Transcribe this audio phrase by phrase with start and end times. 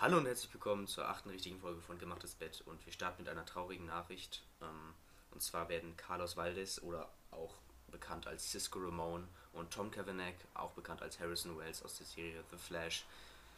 [0.00, 3.28] Hallo und herzlich willkommen zur achten richtigen Folge von Gemachtes Bett und wir starten mit
[3.28, 4.44] einer traurigen Nachricht.
[4.62, 4.94] Ähm,
[5.32, 7.56] und zwar werden Carlos Valdez oder auch
[7.90, 12.44] bekannt als Cisco Ramon und Tom Kavanagh, auch bekannt als Harrison Wells aus der Serie
[12.52, 13.06] The Flash,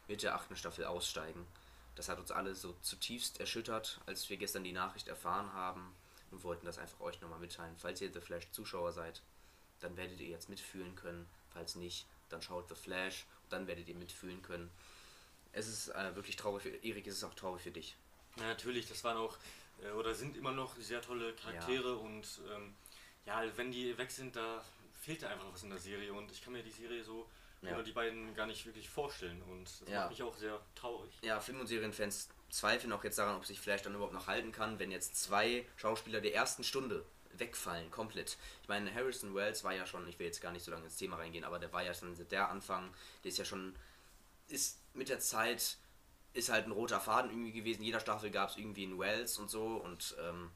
[0.09, 1.47] mit der achten Staffel aussteigen.
[1.95, 5.95] Das hat uns alle so zutiefst erschüttert, als wir gestern die Nachricht erfahren haben
[6.31, 7.77] und wollten das einfach euch nochmal mitteilen.
[7.77, 9.21] Falls ihr The Flash Zuschauer seid,
[9.81, 11.29] dann werdet ihr jetzt mitfühlen können.
[11.51, 14.71] Falls nicht, dann schaut The Flash und dann werdet ihr mitfühlen können.
[15.53, 17.97] Es ist äh, wirklich traurig für Erik, es ist auch traurig für dich.
[18.37, 19.37] Ja, natürlich, das waren auch
[19.83, 21.95] äh, oder sind immer noch sehr tolle Charaktere Ja.
[21.95, 22.75] und ähm,
[23.27, 24.65] ja, wenn die weg sind, da
[25.01, 27.29] fehlt da einfach was in der Serie und ich kann mir die Serie so
[27.63, 27.75] Ja.
[27.75, 30.01] oder die beiden gar nicht wirklich vorstellen und das Ja.
[30.03, 31.11] macht mich auch sehr traurig.
[31.23, 34.53] Ja, Film- und Serienfans zweifeln auch jetzt daran, ob sich vielleicht dann überhaupt noch halten
[34.53, 38.37] kann, wenn jetzt zwei Schauspieler der ersten Stunde wegfallen, komplett.
[38.63, 40.97] Ich meine, Harrison Wells war ja schon, ich will jetzt gar nicht so lange ins
[40.97, 42.93] Thema reingehen, aber der war ja schon der Anfang,
[43.23, 43.75] der ist ja schon,
[44.49, 45.77] ist mit der Zeit,
[46.33, 47.83] ist halt ein roter Faden irgendwie gewesen.
[47.83, 50.51] Jeder Staffel gab es irgendwie einen Wells und so und ähm,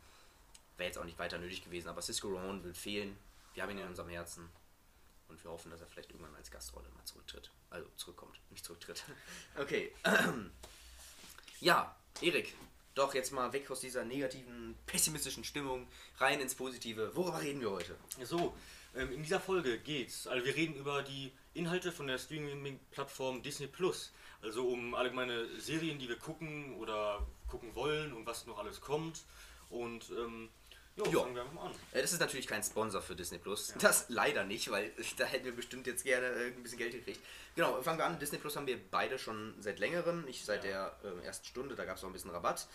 [0.76, 1.88] wäre jetzt auch nicht weiter nötig gewesen.
[1.88, 3.16] Aber Cisco Ramon will fehlen.
[3.54, 4.48] Wir haben ihn in unserem Herzen.
[5.28, 7.50] Und wir hoffen, dass er vielleicht irgendwann als Gastrolle mal zurücktritt.
[7.70, 9.04] Also zurückkommt, nicht zurücktritt.
[9.56, 9.92] Okay.
[11.60, 12.52] Ja, Erik,
[12.94, 17.16] doch jetzt mal weg aus dieser negativen, pessimistischen Stimmung, rein ins Positive.
[17.16, 17.96] Worüber reden wir heute?
[18.22, 18.54] So,
[18.94, 20.26] ähm, in dieser Folge geht's.
[20.26, 24.12] Also wir reden über die Inhalte von der Streaming-Plattform Disney Plus.
[24.42, 29.24] Also um allgemeine Serien, die wir gucken oder gucken wollen und was noch alles kommt.
[29.70, 30.50] Und ähm,
[30.96, 31.20] jo, Jo.
[31.22, 31.72] fangen wir einfach mal an.
[31.92, 33.74] Äh, Das ist natürlich kein Sponsor für Disney Plus.
[33.80, 37.20] Das leider nicht, weil da hätten wir bestimmt jetzt gerne äh, ein bisschen Geld gekriegt.
[37.56, 38.18] Genau, fangen wir an.
[38.18, 40.92] Disney Plus haben wir beide schon seit längerem, nicht seit Ja.
[41.02, 42.66] der äh, ersten Stunde, da gab es auch ein bisschen Rabatt.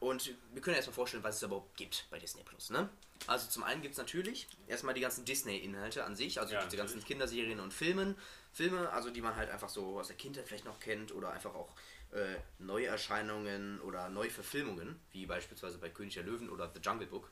[0.00, 2.70] Und wir können erstmal vorstellen, was es überhaupt gibt bei Disney Plus.
[2.70, 2.88] Ne?
[3.26, 6.76] Also zum einen gibt es natürlich erstmal die ganzen Disney-Inhalte an sich, also Ja, diese
[6.76, 7.04] ganzen.
[7.04, 8.16] Kinderserien und Filmen.
[8.52, 11.54] Filme, also die man halt einfach so aus der Kindheit vielleicht noch kennt oder einfach
[11.54, 11.68] auch
[12.12, 17.30] äh, Neuerscheinungen oder Neuverfilmungen, wie beispielsweise bei König der Löwen oder The Jungle Book.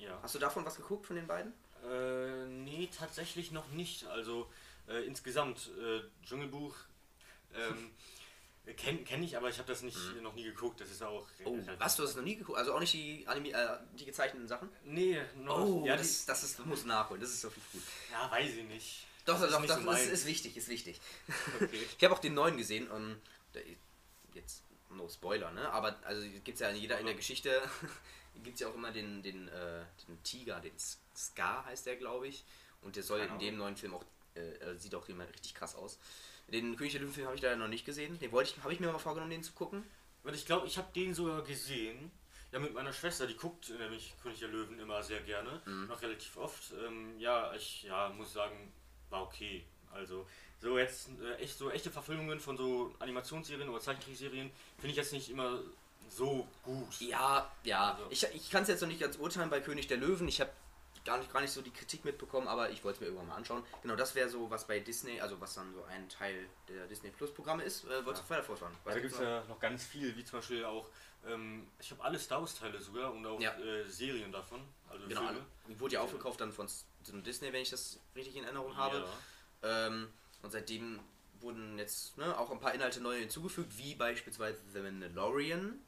[0.00, 0.18] Ja.
[0.22, 1.52] Hast du davon was geguckt von den beiden?
[1.88, 4.06] Äh, nee, tatsächlich noch nicht.
[4.06, 4.50] Also
[4.88, 6.74] äh, insgesamt äh, Dschungelbuch
[7.54, 7.90] ähm,
[8.76, 10.80] kenne kenn ich, aber ich habe das nicht noch nie geguckt.
[10.80, 11.26] Das ist auch.
[11.38, 11.46] Mhm.
[11.46, 12.58] Oh, was, du hast noch nie geguckt?
[12.58, 14.68] Also auch nicht die, Anime, äh, die gezeichneten Sachen?
[14.84, 15.58] Nee, noch.
[15.58, 17.82] Oh, ja, das, das ist, muss nachholen, das ist so viel gut.
[18.10, 19.06] ja, weiß ich nicht.
[19.26, 21.00] Doch, Das doch, ist doch, so ist, ist wichtig, ist wichtig.
[21.60, 21.86] Okay.
[21.98, 23.20] Ich habe auch den neuen gesehen und
[23.54, 23.62] der,
[24.34, 25.70] jetzt no Spoiler, ne?
[25.70, 27.62] Aber also gibt es ja in jeder in der Geschichte
[28.42, 30.72] gibt es ja auch immer den, den, äh, den Tiger, den
[31.16, 32.44] Scar heißt der, glaube ich.
[32.82, 34.04] Und der soll Keine in dem neuen Film auch,
[34.34, 35.98] äh, äh, sieht auch immer richtig krass aus.
[36.48, 38.18] Den König der Löwen-Film habe ich leider noch nicht gesehen.
[38.18, 39.84] Den wollte ich, habe ich mir mal vorgenommen, den zu gucken.
[40.24, 42.10] Und ich glaube, ich habe den sogar gesehen.
[42.52, 45.62] Ja, mit meiner Schwester, die guckt nämlich König der Löwen immer sehr gerne.
[45.66, 45.86] Mhm.
[45.86, 46.72] Noch relativ oft.
[46.84, 48.72] Ähm, ja, ich ja, muss sagen,
[49.08, 49.64] war okay.
[49.92, 50.26] Also,
[50.60, 55.12] so jetzt äh, echt so echte Verfilmungen von so Animationsserien oder Zeichentrickserien finde ich jetzt
[55.12, 55.60] nicht immer
[56.10, 57.00] so gut.
[57.00, 57.94] Ja, ja.
[57.94, 60.28] Also- Ich, ich kann es jetzt noch nicht ganz urteilen bei König der Löwen.
[60.28, 60.50] Ich habe
[61.04, 63.36] gar nicht, gar nicht so die Kritik mitbekommen, aber ich wollte es mir irgendwann mal
[63.36, 63.64] anschauen.
[63.82, 67.10] Genau, das wäre so, was bei Disney, also was dann so ein Teil der Disney
[67.10, 67.84] Plus Programme ist.
[67.84, 68.74] Äh, wolltest du weiter fortfahren?
[68.84, 70.86] Ja, da gibt es ja noch ganz viel, wie zum Beispiel auch,
[71.26, 73.52] ähm, ich habe alle Star Wars Teile sogar und auch Ja.
[73.58, 74.60] äh, Serien davon.
[74.90, 75.44] Also Genau, Filme.
[75.68, 75.80] alle.
[75.80, 76.68] wurde ja aufgekauft dann von
[77.24, 79.08] Disney, wenn ich das richtig in Erinnerung habe.
[79.62, 80.08] Ähm,
[80.42, 81.00] und seitdem
[81.40, 85.78] wurden jetzt ne, auch ein paar Inhalte neu hinzugefügt, wie beispielsweise The Mandalorian.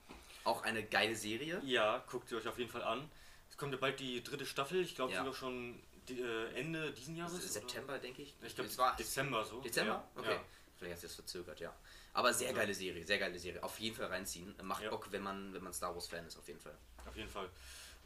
[0.44, 1.60] Auch eine geile Serie.
[1.64, 3.08] Ja, guckt sie euch auf jeden Fall an.
[3.50, 5.18] Es kommt ja bald die dritte Staffel, ich glaube Ja.
[5.20, 7.52] sogar schon die, äh, Ende diesen Jahres.
[7.52, 8.34] September, denke ich.
[8.42, 9.60] Ich glaube Es war Dezember so.
[9.60, 9.92] Dezember?
[10.14, 10.20] Ja.
[10.20, 10.32] Okay.
[10.32, 10.44] Ja.
[10.78, 11.72] Vielleicht hast du das verzögert, ja.
[12.14, 13.62] Aber sehr geile Serie, sehr geile Serie.
[13.62, 14.54] Auf jeden Fall reinziehen.
[14.62, 14.88] Macht.
[14.90, 16.76] Bock, wenn man, wenn man Star Wars Fan ist, auf jeden Fall.
[17.06, 17.48] Auf jeden Fall.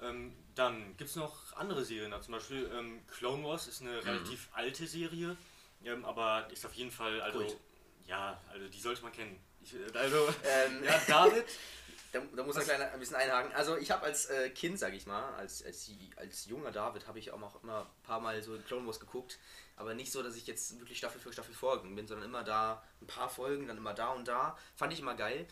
[0.02, 3.88] Ähm, dann gibt es noch andere Serien, da zum Beispiel ähm, Clone Wars ist Mhm.
[3.88, 5.36] eine relativ alte Serie,
[5.84, 7.56] ähm, aber ist auf jeden Fall, also Kult.
[8.06, 9.40] ja, also die sollte man kennen.
[9.62, 11.46] Ich, äh, also, Ähm, ja, David,
[12.20, 13.52] Da, da muss kleiner ein bisschen einhaken.
[13.52, 17.18] Also ich habe als äh, Kind, sag ich mal, als, als, als junger David, habe
[17.18, 19.38] ich auch noch immer ein paar Mal so Clone Wars geguckt.
[19.76, 22.82] Aber nicht so, dass ich jetzt wirklich Staffel für Staffel folgen bin, sondern immer da
[23.02, 24.56] ein paar Folgen, dann immer da und da.
[24.74, 25.46] Fand ich immer geil.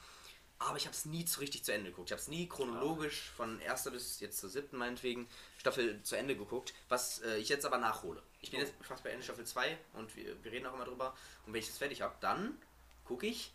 [0.59, 2.09] Aber ich habe es nie so richtig zu Ende geguckt.
[2.09, 5.29] Ich habe es nie chronologisch von erster bis jetzt zur siebten meinetwegen
[5.59, 8.23] Staffel zu Ende geguckt, was äh, ich jetzt aber nachhole.
[8.41, 8.63] Ich bin Oh.
[8.63, 11.15] jetzt fast bei Ende Staffel 2 und wir, wir reden auch immer drüber.
[11.45, 12.57] Und wenn ich das fertig habe, dann
[13.05, 13.53] gucke ich.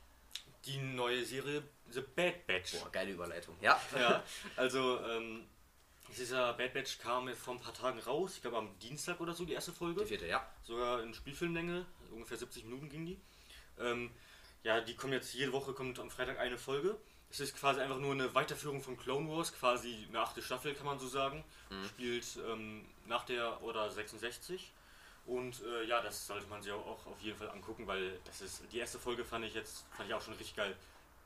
[0.66, 2.80] die neue Serie The Bad Batch.
[2.80, 3.56] Boah, geile Überleitung.
[3.62, 3.80] Ja.
[3.98, 4.24] Ja,
[4.56, 5.46] also ähm,
[6.18, 9.34] dieser Bad Batch kam jetzt vor ein paar Tagen raus, ich glaube am Dienstag oder
[9.34, 10.02] so, die erste Folge.
[10.02, 10.46] Die vierte, ja.
[10.64, 13.20] sogar in Spielfilmlänge, ungefähr 70 Minuten ging die.
[13.80, 14.12] Ähm,
[14.64, 16.98] ja, die kommen jetzt, jede Woche kommt am Freitag eine Folge.
[17.32, 20.88] Es ist quasi einfach nur eine Weiterführung von Clone Wars, quasi eine achte Staffel, kann
[20.88, 21.44] man so sagen.
[21.86, 24.72] Spielt ähm, nach der oder 66.
[25.26, 28.64] Und äh, ja, das sollte man sich auch auf jeden Fall angucken, weil das ist
[28.72, 30.76] die erste Folge fand ich jetzt fand ich auch schon richtig geil.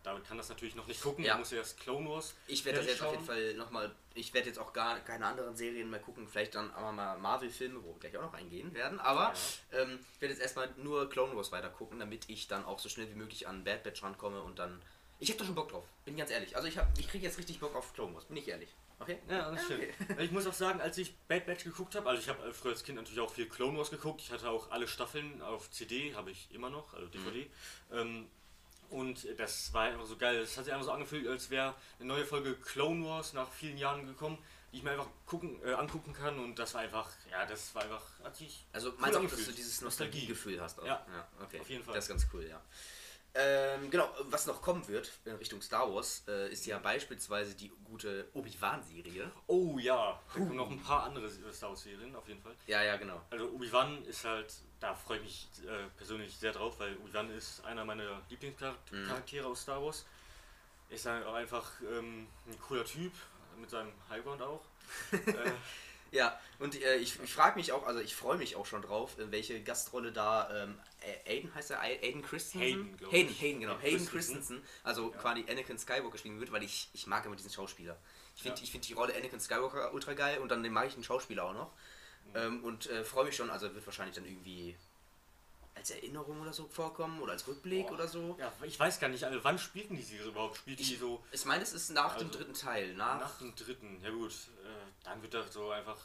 [0.04, 1.38] David kann das natürlich noch nicht gucken, Ja.
[1.38, 2.36] muss erst Clone Wars.
[2.48, 3.26] Ich werde das jetzt auf jeden.
[3.26, 3.90] Fall nochmal.
[4.16, 6.28] Ich werde jetzt auch gar keine anderen Serien mehr gucken.
[6.28, 9.00] Vielleicht dann aber mal Marvel-Filme, wo wir gleich auch noch eingehen werden.
[9.00, 9.34] Aber
[9.72, 12.90] ähm, ich werde jetzt erstmal nur Clone Wars weiter gucken, damit ich dann auch so
[12.90, 14.82] schnell wie möglich an Bad Batch rankomme und dann.
[15.20, 16.56] Ich habe da schon Bock drauf, bin ganz ehrlich.
[16.56, 18.70] Also ich, hab- ich kriege jetzt richtig Bock auf Clone Wars, bin ich ehrlich.
[19.00, 19.20] Okay?
[19.30, 19.84] Ja, das stimmt.
[20.20, 22.84] Ich muss auch sagen, als ich Bad Batch geguckt habe, also ich habe früher als
[22.84, 24.22] Kind natürlich auch viel Clone Wars geguckt.
[24.22, 27.50] Ich hatte auch alle Staffeln auf CD, habe ich immer noch, also DVD.
[27.92, 28.28] Ähm,
[28.94, 30.38] und das war einfach so geil.
[30.38, 33.78] Es hat sich einfach so angefühlt, als wäre eine neue Folge Clone Wars nach vielen
[33.78, 34.38] Jahren gekommen,
[34.72, 36.38] die ich mir einfach gucken, äh, angucken kann.
[36.40, 39.30] Und das war einfach, ja, das war einfach, hat sich Also cool meinst du auch,
[39.30, 40.80] dass du dieses Nostalgiegefühl hast?
[40.80, 40.86] Auch?
[40.86, 41.06] Ja.
[41.42, 41.60] okay.
[41.60, 41.95] Auf jeden Fall.
[41.95, 42.62] Das ist ganz cool, ja.
[43.35, 47.71] Ähm, genau, was noch kommen wird in Richtung Star Wars, äh, ist ja beispielsweise die
[47.83, 49.31] gute Obi-Wan-Serie.
[49.47, 52.56] Oh ja, da kommen noch ein paar andere Star Wars Serien auf jeden Fall.
[52.68, 53.19] Ja, ja, genau.
[53.31, 57.65] Also Obi-Wan ist halt, da freue ich mich äh, persönlich sehr drauf, weil Obi-Wan ist
[57.65, 60.06] einer meiner Lieblingscharaktere aus Star Wars.
[60.89, 63.13] Ist halt auch einfach ähm, ein cooler Typ,
[63.59, 64.62] mit seinem Highground auch.
[65.12, 65.51] äh,
[66.13, 69.18] Ja, und äh, ich, ich frage mich auch, also ich freue mich auch schon drauf,
[69.18, 70.80] in welche Gastrolle da ähm,
[71.25, 72.62] Aiden heißt er, Aiden Christensen?
[72.62, 73.33] Hayden, Hayden.
[73.33, 73.74] Hayden, genau.
[73.80, 74.63] Hayden Hayden Christensen.
[74.83, 77.98] Also quasi Anakin Skywalker spielen wird, weil ich, ich mag immer diesen Schauspieler.
[78.36, 78.63] Ich finde Ja.
[78.63, 81.45] ich find die Rolle Anakin Skywalker ultra geil und dann den mag ich den Schauspieler
[81.45, 81.71] auch noch.
[82.36, 84.77] Ähm, und äh, freue mich schon, also wird wahrscheinlich dann irgendwie
[85.83, 87.94] als Erinnerung oder so vorkommen oder als Rückblick Boah.
[87.95, 88.38] oder so.
[88.39, 90.56] ja, ich weiß gar nicht, also wann spielt denn die Serie überhaupt?
[90.57, 93.38] Spielt die Ich, so ich meine, es ist nach dem Also, dritten Teil, nach, nach
[93.39, 94.01] dem dritten?
[94.01, 95.97] Ja gut, äh, dann wird er so einfach,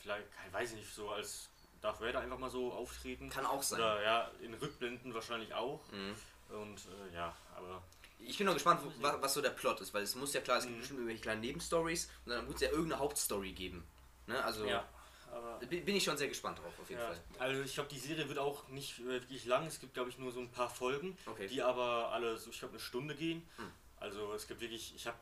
[0.00, 1.48] vielleicht, ich weiß nicht, so als
[1.80, 3.28] Darth Vader einfach mal so auftreten.
[3.28, 3.80] kann auch sein.
[3.80, 5.80] Oder ja, in Rückblenden wahrscheinlich auch.
[5.90, 6.14] Mhm.
[6.56, 6.78] Und
[7.10, 7.82] äh, ja, aber
[8.20, 10.40] Ich bin noch gespannt, wo, wa- was so der Plot ist, weil es muss ja
[10.40, 10.80] klar, es gibt Mhm.
[10.80, 13.84] bestimmt irgendwelche kleinen Nebenstories und dann muss es ja irgendeine Hauptstory geben.
[14.28, 14.42] Ne?
[14.44, 14.88] Also ja.
[15.32, 17.18] Aber bin ich schon sehr gespannt drauf, auf jeden Ja, Fall.
[17.38, 19.66] also ich glaube, die Serie wird auch nicht wirklich lang.
[19.66, 21.46] Es gibt, glaube ich, nur so ein paar Folgen, Okay.
[21.48, 23.46] die aber alle, so, ich glaube, eine Stunde gehen.
[23.56, 23.70] Hm.
[23.98, 25.18] Also es gibt wirklich, ich habe,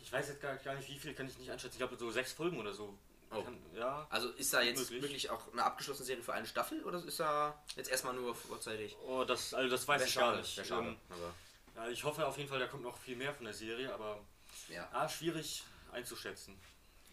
[0.00, 1.74] ich weiß jetzt gar, gar nicht, wie viel kann ich nicht einschätzen.
[1.74, 2.96] Ich glaube, so sechs Folgen oder so.
[3.30, 3.42] Oh.
[3.42, 4.06] Kann, ja.
[4.10, 5.02] Also ist da jetzt Möglich.
[5.02, 8.96] wirklich auch eine abgeschlossene Serie für eine Staffel oder ist da jetzt erstmal nur vorzeitig?
[9.06, 10.64] Oh, das, also das weiß ich gar nicht.
[10.64, 10.88] schade.
[10.88, 10.96] Ähm,
[11.74, 14.20] ja, ich hoffe auf jeden Fall, da kommt noch viel mehr von der Serie, aber
[14.68, 14.88] ja.
[14.92, 16.56] ah, schwierig einzuschätzen.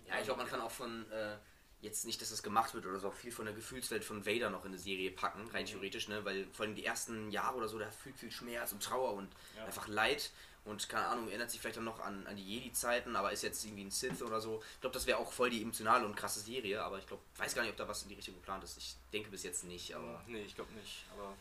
[0.07, 1.38] ja, ich glaube, man kann auch von, äh,
[1.81, 4.62] jetzt nicht, dass das gemacht wird oder so, viel von der Gefühlswelt von Vader noch
[4.66, 5.69] in eine Serie packen, rein Mhm.
[5.69, 6.24] theoretisch, ne?
[6.25, 9.30] weil vor allem die ersten Jahre oder so, da fühlt viel Schmerz und Trauer und
[9.57, 9.66] Ja.
[9.66, 10.31] einfach Leid
[10.63, 13.66] und keine Ahnung, erinnert sich vielleicht dann noch an, an die Jedi-Zeiten, aber ist jetzt
[13.66, 14.62] irgendwie ein Sith oder so.
[14.75, 17.56] Ich glaube, das wäre auch voll die emotionale und krasse Serie, aber ich glaube, weiß
[17.56, 18.78] gar nicht, ob da was in die Richtung geplant ist.
[18.78, 21.04] Ich denke bis jetzt nicht, aber Nee, ich glaube nicht.
[21.18, 21.33] Aber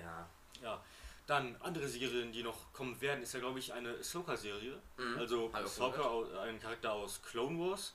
[0.00, 0.28] ja.
[0.62, 0.82] Ja,
[1.26, 4.80] dann andere Serien, die noch kommen werden, ist ja glaube ich eine Ahsoka-Serie.
[4.96, 5.18] Mhm.
[5.18, 7.94] Also Ahsoka, ein Charakter aus Clone Wars,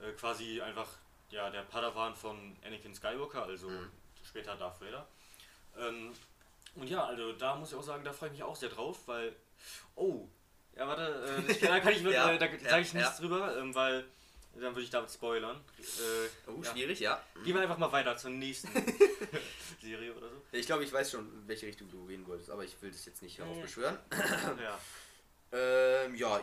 [0.00, 0.88] äh, quasi einfach
[1.32, 3.90] ja, der Padawan von Anakin Skywalker, also Mhm.
[4.24, 5.06] später Darth Vader.
[5.78, 6.12] Ähm,
[6.76, 9.00] und ja, also da muss ich auch sagen, da freue ich mich auch sehr drauf,
[9.06, 9.34] weil,
[9.96, 10.28] oh,
[10.76, 13.20] ja warte, äh, da kann ich, Ja, äh, da ja, sage ich nichts ja.
[13.20, 14.04] drüber, ähm, weil
[14.54, 15.56] dann würde ich damit spoilern.
[15.78, 17.22] Äh, Oh, schwierig, ja.
[17.42, 18.68] Gehen wir einfach mal weiter zur nächsten
[19.80, 20.36] Serie oder so.
[20.52, 23.04] Ich glaube, ich weiß schon, in welche Richtung du gehen wolltest, aber ich will das
[23.06, 23.62] jetzt nicht darauf Nee.
[23.62, 23.98] beschwören.
[24.62, 24.78] Ja.
[25.54, 26.40] Ähm, ja,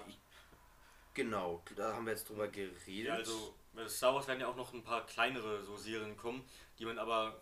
[1.13, 2.77] genau, da haben wir jetzt drüber geredet.
[3.07, 6.43] Ja, also bei Star Wars werden ja auch noch ein paar kleinere so Serien kommen,
[6.77, 7.41] die man aber,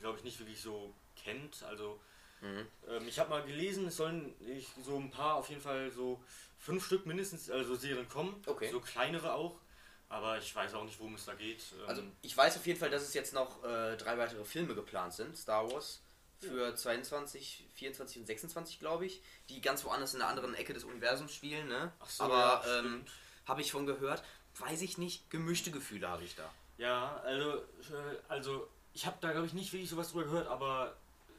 [0.00, 1.62] glaube ich, nicht wirklich so kennt.
[1.64, 2.00] Also
[2.40, 2.66] Mhm.
[2.88, 6.22] ähm, ich habe mal gelesen, es sollen ich, so ein paar, auf jeden Fall so
[6.58, 8.70] fünf Stück mindestens, also Serien kommen, Okay.
[8.70, 9.60] so kleinere auch.
[10.08, 11.62] Aber ich weiß auch nicht, worum es da geht.
[11.82, 14.74] Ähm, Also ich weiß auf jeden Fall, dass es jetzt noch äh, drei weitere Filme
[14.74, 16.02] geplant sind, Star Wars,
[16.40, 20.84] für 22, 24 und 26, glaube ich, die ganz woanders in einer anderen Ecke des
[20.84, 21.92] Universums spielen, ne?
[22.00, 23.04] Ach so, Aber ja, ähm,
[23.46, 24.24] habe ich von gehört,
[24.58, 26.50] weiß ich nicht, gemischte Gefühle habe ich da.
[26.78, 27.62] ja, also, äh,
[28.28, 30.96] also ich habe da, glaube ich, nicht wirklich sowas drüber gehört, aber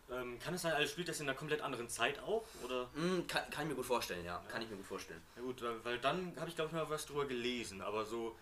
[0.10, 2.44] ähm, kann es sein, also spielt das in einer komplett anderen Zeit auch?
[2.64, 2.90] Oder?
[2.94, 5.22] Hm, kann, kann ich mir gut vorstellen, ja, kann ich mir gut vorstellen.
[5.36, 8.36] Ja gut, weil, dann habe ich, glaube ich, mal was drüber gelesen, aber so,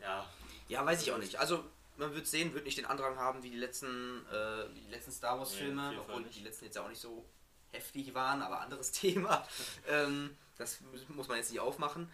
[0.00, 0.26] ja,
[0.68, 1.36] Ja, weiß ich auch nicht.
[1.36, 1.64] Also
[1.96, 5.38] man wird sehen, wird nicht den Andrang haben wie die letzten, äh, die letzten Star
[5.38, 7.24] Wars Nee, obwohl die letzten jetzt ja auch nicht so
[7.72, 9.46] heftig waren, aber anderes Thema.
[9.88, 12.10] ähm, das muss man jetzt nicht aufmachen.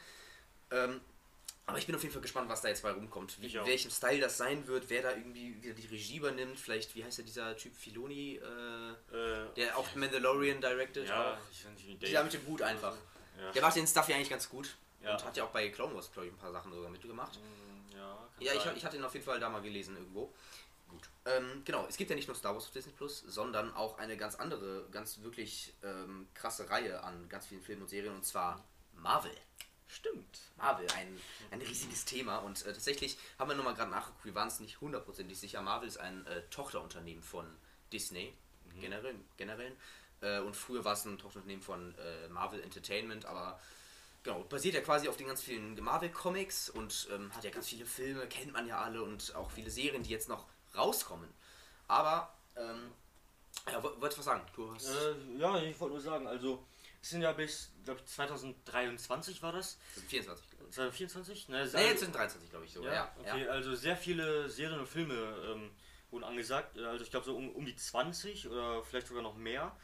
[0.70, 1.00] Ähm,
[1.70, 3.40] aber ich bin auf jeden Fall gespannt, was da jetzt bei rumkommt.
[3.40, 6.58] Wie, welchem Style das sein wird, wer da irgendwie wieder die Regie übernimmt.
[6.58, 11.38] Vielleicht, wie heißt der dieser Typ Filoni, äh, äh, der auch Mandalorian directed ja, auch.
[11.50, 12.96] ich wie Dieser mit dem Hut einfach.
[13.40, 13.52] Ja.
[13.52, 14.76] Der macht den Stuff ja eigentlich ganz gut.
[15.02, 15.14] Ja.
[15.14, 17.38] Und hat ja auch bei Clone Wars, glaube ich, ein paar Sachen sogar mitgemacht.
[17.38, 20.34] Mm, ja, kann Ja, ich, ich hatte ihn auf jeden Fall da mal gelesen irgendwo.
[20.88, 21.08] Gut.
[21.24, 24.16] Ähm, genau, es gibt ja nicht nur Star Wars auf Disney Plus, sondern auch eine
[24.16, 28.64] ganz andere, ganz wirklich ähm, krasse Reihe an ganz vielen Filmen und Serien und zwar
[28.94, 29.30] Marvel.
[29.90, 30.40] Stimmt.
[30.56, 31.20] Marvel, ein,
[31.50, 34.80] ein riesiges Thema und äh, tatsächlich haben wir nochmal gerade nachgeguckt, wir waren es nicht
[34.80, 35.62] hundertprozentig sicher.
[35.62, 37.44] Marvel ist ein äh, Tochterunternehmen von
[37.92, 38.32] Disney,
[38.80, 39.76] generell, generell.
[40.20, 43.58] Äh, und früher war es ein Tochterunternehmen von äh, Marvel Entertainment, aber
[44.22, 47.84] genau, basiert ja quasi auf den ganz vielen Marvel-Comics und ähm, hat ja ganz viele
[47.84, 51.28] Filme, kennt man ja alle und auch viele Serien, die jetzt noch rauskommen.
[51.88, 52.92] Aber, ähm,
[53.66, 54.42] ja, wolltest du was sagen?
[54.54, 56.64] Du hast Äh, ja, ich wollte nur sagen, also
[57.02, 59.78] sind ja bis, glaube ich, 2023 war das.
[59.94, 60.74] das sind 24, glaube ich.
[60.74, 61.48] 2024?
[61.48, 62.92] Ne, Nee, jetzt sind 23, glaube ich sogar.
[62.92, 63.50] ja, Ja, okay, ja.
[63.50, 65.70] also sehr viele Serien und Filme ähm,
[66.10, 66.78] wurden angesagt.
[66.78, 69.74] Also ich glaube so um, um die 20 oder vielleicht sogar noch mehr.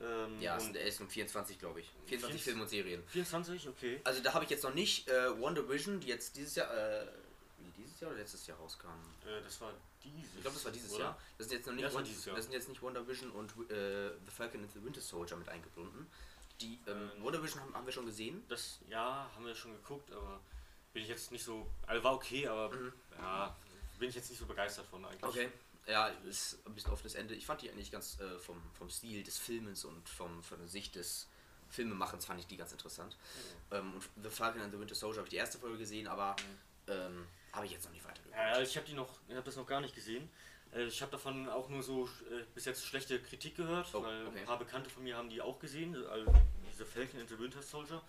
[0.00, 1.90] Ähm, Ja, es und sind, es sind 24, glaube ich.
[2.06, 3.02] 24 Vier- Filme und Serien.
[3.08, 4.00] 24, okay.
[4.04, 7.06] Also da habe ich jetzt noch nicht äh, Wonder Vision, die jetzt dieses Jahr, äh,
[7.58, 8.88] wie, dieses Jahr oder letztes Jahr rauskam.
[9.26, 10.34] Äh, das war dieses.
[10.36, 11.04] Ich glaube, das war dieses oder?
[11.04, 11.18] Jahr.
[11.36, 12.36] Das sind jetzt noch nicht, das war Won- dieses Jahr.
[12.36, 15.50] das sind jetzt nicht Wonder Vision und äh, The Falcon and the Winter Soldier mit
[15.50, 16.06] eingebunden.
[16.60, 17.22] Die ähm, Ähm.
[17.22, 18.44] Wonder Vision haben, haben wir schon gesehen.
[18.48, 20.40] Das, ja, haben wir schon geguckt, aber
[20.92, 21.66] bin ich jetzt nicht so.
[21.86, 22.92] Also war okay, aber Mhm.
[23.18, 23.56] ja,
[23.98, 25.22] bin ich jetzt nicht so begeistert von eigentlich.
[25.86, 27.34] Ja, ist ein bisschen offenes Ende.
[27.34, 30.68] Ich fand die eigentlich ganz äh, vom, vom Stil des Filmes und vom, von der
[30.68, 31.26] Sicht des
[31.70, 33.16] Filmemachens fand ich die ganz interessant.
[33.70, 36.36] Ähm, und The Falcon and the Winter Soldier habe ich die erste Folge gesehen, aber
[36.86, 38.36] ähm, habe ich jetzt noch nicht weitergeguckt.
[38.36, 40.28] Ja, ich habe die noch, ich habe das noch gar nicht gesehen.
[40.74, 44.26] Äh, Ich habe davon auch nur so äh, bis jetzt schlechte Kritik gehört, Oh, weil
[44.26, 44.40] okay.
[44.40, 46.32] ein paar Bekannte von mir haben die auch gesehen, also
[46.72, 48.00] diese Falcon and the Winter Soldier.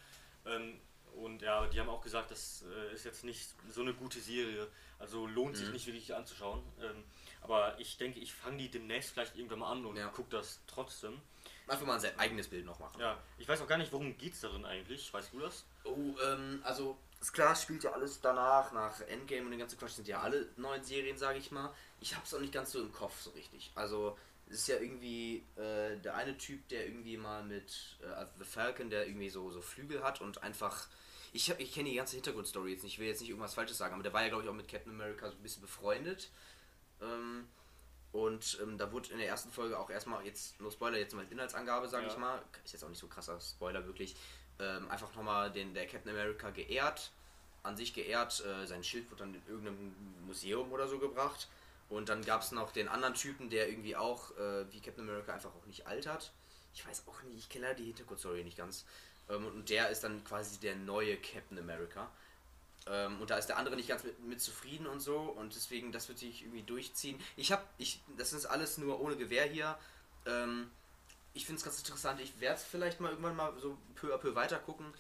[0.46, 0.80] Ähm,
[1.16, 4.68] und ja, die haben auch gesagt, das äh, ist jetzt nicht so eine gute Serie,
[4.98, 5.74] also lohnt sich Mhm.
[5.74, 6.62] nicht wirklich anzuschauen.
[6.82, 7.04] Ähm,
[7.42, 10.08] aber ich denke, ich fange die demnächst vielleicht irgendwann mal an und Ja.
[10.08, 11.20] gucke das trotzdem.
[11.68, 13.00] Einfach mal ein eigenes Bild noch machen.
[13.00, 15.14] Ja, ich weiß auch gar nicht, worum geht's darin eigentlich.
[15.14, 15.66] Weißt du das?
[15.84, 19.78] Oh, ähm, also, ist klar, es spielt ja alles danach, nach Endgame und den ganzen
[19.80, 21.74] Quatsch sind ja alle neuen Serien, sage ich mal.
[22.00, 23.72] Ich hab's auch nicht ganz so im Kopf so richtig.
[23.76, 28.44] Also, es ist ja irgendwie äh, der eine Typ, der irgendwie mal mit äh, The
[28.44, 30.88] Falcon, der irgendwie so, so Flügel hat und einfach.
[31.34, 33.78] Ich, hab- ich kenne die ganze Hintergrundstory jetzt nicht, ich will jetzt nicht irgendwas Falsches
[33.78, 36.30] sagen, aber der war ja, glaube ich, auch mit Captain America so ein bisschen befreundet.
[37.02, 37.48] Ähm,
[38.12, 41.26] und ähm, da wurde in der ersten Folge auch erstmal, jetzt nur Spoiler, jetzt mal
[41.30, 42.12] Inhaltsangabe, sage Ja.
[42.12, 42.42] ich mal.
[42.66, 44.18] Ist jetzt auch nicht so krasser Spoiler wirklich.
[44.62, 47.12] Ähm, einfach nochmal den der Captain America geehrt,
[47.64, 48.44] an sich geehrt.
[48.46, 51.48] Äh, sein Schild wurde dann in irgendeinem Museum oder so gebracht.
[51.90, 55.34] Und dann gab es noch den anderen Typen, der irgendwie auch, äh, wie Captain America,
[55.34, 56.32] einfach auch nicht altert.
[56.74, 58.86] Ich weiß auch nicht, ich kenne leider die Hintergrundstory nicht ganz.
[59.30, 62.10] Ähm, und der ist dann quasi der neue Captain America.
[62.88, 65.92] Ähm, und da ist der andere nicht ganz mit, mit zufrieden und so und deswegen,
[65.92, 67.20] das wird sich irgendwie durchziehen.
[67.36, 69.78] Ich habe, ich, das ist alles nur ohne Gewehr hier.
[70.26, 70.72] Ähm,
[71.34, 72.20] ich finde es ganz interessant.
[72.22, 74.94] Ich werde es vielleicht mal irgendwann mal so peu à peu weiter gucken,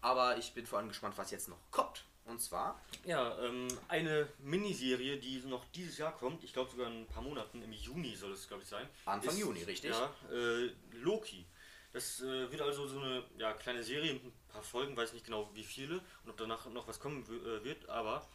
[0.00, 2.04] aber ich bin vor allem gespannt, was jetzt noch kommt.
[2.26, 7.02] Und zwar, Ja, ähm, eine Miniserie, die noch dieses Jahr kommt, ich glaube sogar in
[7.02, 8.88] ein paar Monaten, im Juni soll es, glaube ich, sein.
[9.04, 9.90] Anfang ist, Juni, richtig?
[9.90, 11.46] Ja, äh, Loki.
[11.92, 15.24] Das äh, wird also so eine ja, kleine Serie mit ein paar Folgen, weiß nicht
[15.24, 18.26] genau wie viele und ob danach noch was kommen äh, wird, aber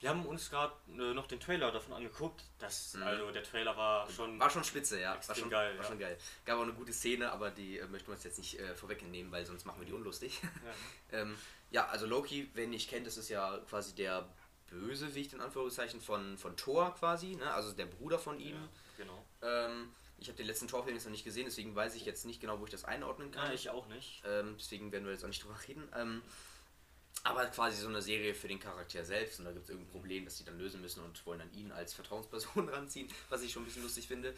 [0.00, 2.44] wir haben uns gerade äh, noch den Trailer davon angeguckt.
[2.58, 3.02] Das, Mhm.
[3.02, 4.38] Also der Trailer war schon.
[4.38, 5.18] war schon spitze, ja.
[5.26, 5.88] War schon geil, War ja.
[5.88, 6.16] schon geil.
[6.44, 9.32] Gab auch eine gute Szene, aber die äh, möchten wir uns jetzt nicht äh, vorwegnehmen,
[9.32, 10.40] weil sonst machen wir die unlustig.
[10.42, 10.48] Ja.
[11.10, 11.38] Ähm,
[11.70, 14.28] ja, also Loki, wenn ihr kennt, das ist ja quasi der
[14.70, 17.50] Bösewicht in Anführungszeichen von, von Thor quasi, ne?
[17.50, 18.56] also der Bruder von ihm.
[18.56, 19.24] Ja, genau.
[19.40, 22.40] Ähm, ich habe den letzten Torfilm jetzt noch nicht gesehen, deswegen weiß ich jetzt nicht
[22.40, 23.46] genau, wo ich das einordnen kann.
[23.48, 24.22] Ja, ich auch nicht.
[24.26, 25.88] Ähm, deswegen werden wir jetzt auch nicht drüber reden.
[25.96, 26.22] Ähm,
[27.24, 30.24] aber quasi so eine Serie für den Charakter selbst und da gibt es irgendein Problem,
[30.24, 33.62] das sie dann lösen müssen und wollen dann ihn als Vertrauensperson ranziehen, was ich schon
[33.62, 34.34] ein bisschen lustig finde.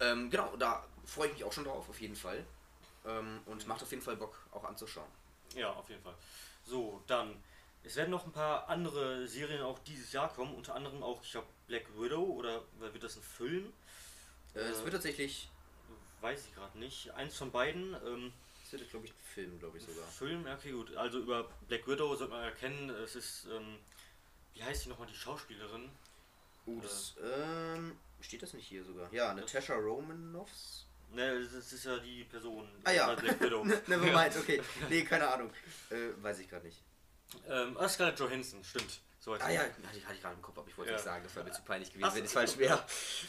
[0.00, 2.44] Ähm, genau, da freue ich mich auch schon drauf, auf jeden Fall.
[3.06, 5.08] Ähm, und macht auf jeden Fall Bock, auch anzuschauen.
[5.54, 6.14] Ja, auf jeden Fall.
[6.64, 7.42] So, dann.
[7.84, 11.30] Es werden noch ein paar andere Serien auch dieses Jahr kommen, unter anderem auch, ich
[11.30, 13.72] glaube, Black Widow oder wird das ein Film?
[14.54, 15.48] Äh, es wird tatsächlich,
[16.20, 17.10] Weiß ich gerade nicht.
[17.10, 17.94] Eins von beiden.
[18.06, 18.32] Ähm,
[18.66, 20.04] es wird, glaube ich, ein Film, glaube ich sogar.
[20.08, 20.94] Film, ja, okay, gut.
[20.96, 23.78] Also über Black Widow sollte man erkennen, es ist, ähm,
[24.54, 25.88] wie heißt sie nochmal, die Schauspielerin?
[26.66, 29.12] Uh, das, ähm, steht das nicht hier sogar?
[29.12, 30.86] Ja, Natasha Romanoffs?
[31.12, 33.14] Ne, das ist ja die Person Ah ja.
[33.14, 33.64] Black Widow.
[33.86, 34.60] Never mind, okay.
[34.90, 35.50] Nee, keine Ahnung.
[35.90, 36.82] Äh, weiß ich gerade nicht.
[37.48, 39.00] ähm, ah, Scarlett Johansson, stimmt.
[39.26, 40.96] So Ah ja, hatte ich, hatte ich gerade im Kopf, aber ich wollte Ja.
[40.98, 42.80] nicht sagen, das wäre mir zu peinlich gewesen, Ach wenn es falsch wäre.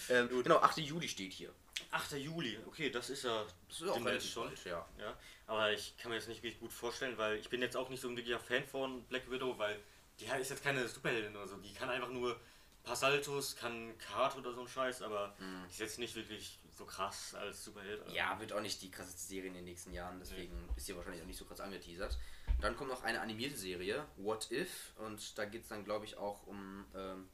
[0.09, 0.77] Ähm, genau, 8.
[0.77, 1.51] Juli steht hier.
[1.89, 2.11] 8.
[2.13, 4.45] Juli, okay, das ist ja Das ist auch relativ schon.
[4.47, 4.85] bald, ja.
[4.99, 7.89] Ja, aber ich kann mir das nicht wirklich gut vorstellen, weil ich bin jetzt auch
[7.89, 9.79] nicht so ein wirklicher Fan von Black Widow, weil
[10.19, 11.55] die ist jetzt keine Superheldin oder so.
[11.57, 15.71] Die kann einfach nur ein paar Saltos, kann Karate oder so ein Scheiß, aber die
[15.71, 18.01] ist jetzt nicht wirklich so krass als Superheld.
[18.03, 20.95] Also, Ja, wird auch nicht die krasseste Serie in den nächsten Jahren, deswegen ist hier
[20.95, 22.17] wahrscheinlich auch nicht so krass angeteasert.
[22.61, 26.17] Dann kommt noch eine animierte Serie, What If, und da geht es dann, glaube ich,
[26.17, 27.27] auch um ähm,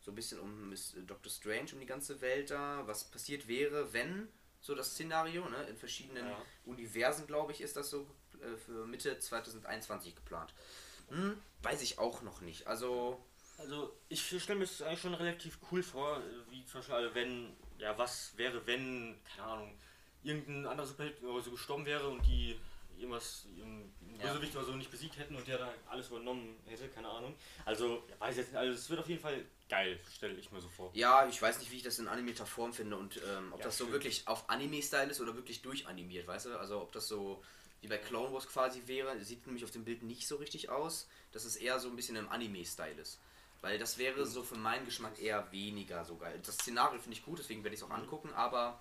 [0.00, 3.92] so ein bisschen um Miss Doctor Strange, um die ganze Welt da, was passiert wäre,
[3.92, 4.28] wenn,
[4.60, 6.42] so das Szenario, ne, in verschiedenen Ja.
[6.64, 8.06] Universen, glaube ich, ist das so
[8.42, 10.54] äh, für Mitte 2021 geplant.
[11.08, 12.66] Hm, weiß ich auch noch nicht.
[12.66, 13.22] Also,
[13.60, 17.56] Also ich stelle mir das eigentlich schon relativ cool vor, wie zum Beispiel, also wenn,
[17.78, 19.78] ja, was wäre, wenn, keine Ahnung,
[20.22, 22.58] irgendein anderer Superheld oder so gestorben wäre und die
[22.96, 24.26] irgendwas, irgendein Ja.
[24.26, 27.34] Bösewicht oder so nicht besiegt hätten und der da alles übernommen hätte, keine Ahnung.
[27.64, 30.60] Also, ja, weiß jetzt nicht, also es wird auf jeden Fall geil, stelle ich mir
[30.60, 30.90] so vor.
[30.94, 33.64] Ja, ich weiß nicht, wie ich das in animierter Form finde und ähm, ob Ja,
[33.66, 33.92] das so stimmt.
[33.94, 36.58] wirklich auf Anime-Style ist oder wirklich durchanimiert, weißt du?
[36.58, 37.42] Also ob das so
[37.82, 41.08] wie bei Clone Wars quasi wäre, sieht nämlich auf dem Bild nicht so richtig aus,
[41.32, 43.18] dass es eher so ein bisschen im Anime-Style ist.
[43.62, 46.40] Weil das wäre so für meinen Geschmack eher weniger so geil.
[46.44, 48.80] Das Szenario finde ich gut, deswegen werde ich es auch angucken, aber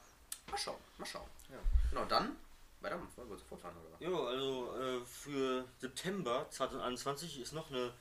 [0.49, 1.27] mal schauen, mal schauen.
[1.49, 1.59] Ja.
[1.89, 2.37] Genau, dann
[2.81, 4.09] weiter, wollen wir sofort fahren, oder?
[4.09, 7.93] Ja, also äh, für September 2021 ist noch eine,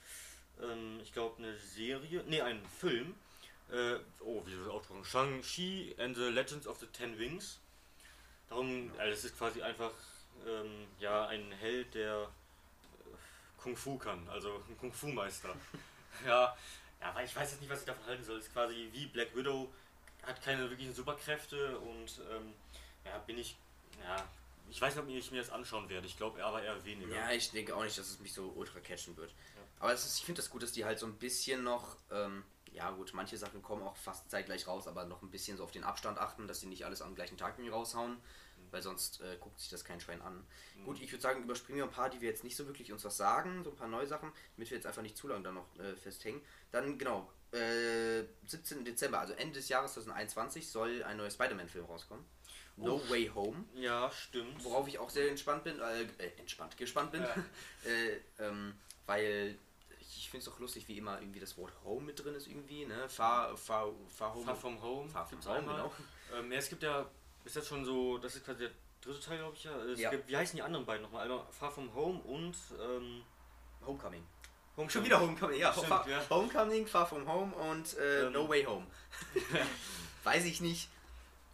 [0.62, 3.14] ähm, ich glaube, eine Serie, nee, ein Film.
[3.70, 5.04] Äh, oh, wie soll ich das aussprechen?
[5.04, 7.58] Shang-Chi and the Legends of the Ten Wings.
[8.48, 9.92] Darum, also es ist quasi einfach
[10.46, 15.54] ähm, ja, ein Held, der äh, Kung Fu kann, also ein Kung Fu Meister.
[16.26, 16.56] ja,
[17.00, 18.38] ja, weil ich weiß jetzt nicht, was ich davon halten soll.
[18.38, 19.72] Es ist quasi wie Black Widow,
[20.22, 22.52] hat keine wirklichen Superkräfte und ähm,
[23.04, 23.56] ja, bin ich,
[24.02, 24.28] ja,
[24.70, 26.06] ich weiß nicht, ob ich mir das anschauen werde.
[26.06, 27.14] Ich glaube aber eher weniger.
[27.14, 29.32] Ja, ich denke auch nicht, dass es mich so ultra catchen wird.
[29.80, 32.44] Aber es ist, ich finde das gut, dass die halt so ein bisschen noch, ähm,
[32.72, 35.70] ja gut, manche Sachen kommen auch fast zeitgleich raus, aber noch ein bisschen so auf
[35.70, 38.16] den Abstand achten, dass sie nicht alles am gleichen Tag irgendwie raushauen,
[38.70, 40.46] weil sonst äh, guckt sich das kein Schwein an.
[40.84, 43.04] Gut, ich würde sagen, überspringen wir ein paar, die wir jetzt nicht so wirklich uns
[43.04, 45.52] was sagen, so ein paar neue Sachen, damit wir jetzt einfach nicht zu lange da
[45.52, 46.40] noch äh, festhängen.
[46.70, 48.84] Dann, genau, äh, 17.
[48.84, 52.24] Dezember, also Ende des Jahres 2021, soll ein neuer Spider-Man-Film rauskommen.
[52.76, 53.10] No Uff.
[53.10, 53.64] Way Home.
[53.74, 54.62] Ja, stimmt.
[54.64, 57.34] Worauf ich auch sehr entspannt bin, äh, äh, entspannt, gespannt bin, Ja.
[57.84, 58.74] äh, ähm,
[59.06, 59.58] weil
[60.00, 62.84] ich finde es auch lustig, wie immer irgendwie das Wort Home mit drin ist irgendwie,
[62.84, 63.08] ne?
[63.08, 64.44] Far, far, far Home.
[64.44, 65.08] Far From Home.
[65.08, 65.92] Far From Home, genau.
[66.36, 67.10] Ähm, ja, es gibt ja,
[67.48, 69.74] ist jetzt schon so, das ist quasi der dritte Teil, glaube ich ja.
[69.84, 70.10] Es Ja.
[70.10, 71.22] Gibt, wie heißen die anderen beiden nochmal?
[71.24, 73.22] Einmal Far From Home und ähm,
[73.86, 74.22] Homecoming.
[74.76, 74.90] Homecoming.
[74.90, 75.72] Schon wieder Homecoming, ja.
[75.72, 76.22] Stimmt, Far, ja.
[76.28, 78.32] Homecoming, Far From Home und äh, Ähm.
[78.32, 78.86] No Way Home.
[80.24, 80.88] Weiß ich nicht.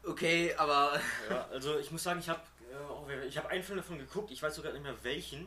[0.03, 2.41] Okay, aber Ja, also ich muss sagen, ich habe
[3.09, 5.47] äh, ich habe einen Film davon geguckt, ich weiß sogar nicht mehr welchen.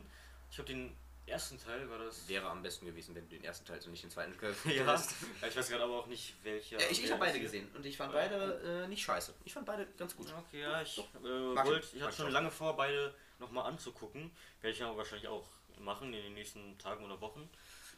[0.50, 0.96] Ich habe den
[1.28, 2.28] ersten Teil, war das.
[2.28, 5.48] wäre am besten gewesen, wenn du den ersten Teil und nicht den zweiten Ja, ja,
[5.48, 6.78] ich weiß gerade aber auch nicht welcher.
[6.80, 9.34] Ja, ich ich wer habe beide gesehen und ich fand beide äh, nicht scheiße.
[9.44, 10.32] Ich fand beide ganz gut.
[10.48, 11.94] Okay, ja, ich, äh, Mag wollt, ich.
[11.96, 14.30] ich hatte ich schon lange vor, beide nochmal anzugucken.
[14.60, 15.46] Werde ich ja wahrscheinlich auch
[15.78, 17.48] machen in den nächsten Tagen oder Wochen.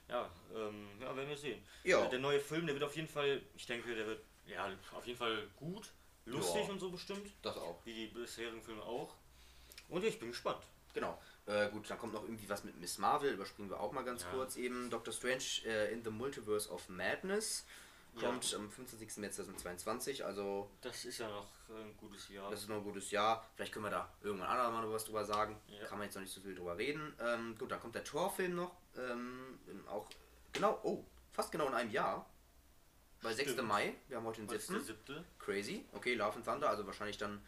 [0.09, 1.62] Ja, ähm, ja werden wir sehen.
[1.85, 2.05] Ja.
[2.05, 5.07] Äh, Der neue Film, der wird auf jeden Fall, ich denke, der wird ja auf
[5.07, 5.88] jeden Fall gut,
[6.27, 6.73] lustig Ja.
[6.73, 7.81] und so bestimmt, Das auch.
[7.85, 9.14] wie die bisherigen Filme auch.
[9.88, 10.62] Und ich bin gespannt.
[10.95, 11.21] Genau.
[11.46, 14.22] Äh, gut, dann kommt noch irgendwie was mit Miss Marvel, überspringen wir auch mal ganz
[14.22, 14.31] Ja.
[14.31, 14.90] kurz eben.
[14.90, 17.64] Doctor Strange äh, in the Multiverse of Madness
[18.18, 19.18] kommt am 25.
[19.18, 22.50] März 2022, also Das ist ja noch ein gutes Jahr.
[22.50, 23.48] das ist noch ein gutes Jahr.
[23.55, 25.57] Vielleicht können wir da irgendwann andermal mal noch was drüber sagen.
[25.68, 25.85] Ja.
[25.87, 27.14] Kann man jetzt noch nicht so viel drüber reden.
[27.20, 28.74] Ähm, gut, dann kommt der Torfilm noch.
[28.96, 30.09] Ähm, auch
[30.53, 32.29] genau, oh, fast genau in einem Jahr.
[33.22, 33.53] Weil 6.
[33.53, 33.68] Stimmt.
[33.68, 34.87] Mai, wir haben heute den Was ist der 7.
[34.87, 35.24] siebte?
[35.38, 35.85] Crazy.
[35.92, 37.40] Okay, Love and Thunder, also wahrscheinlich dann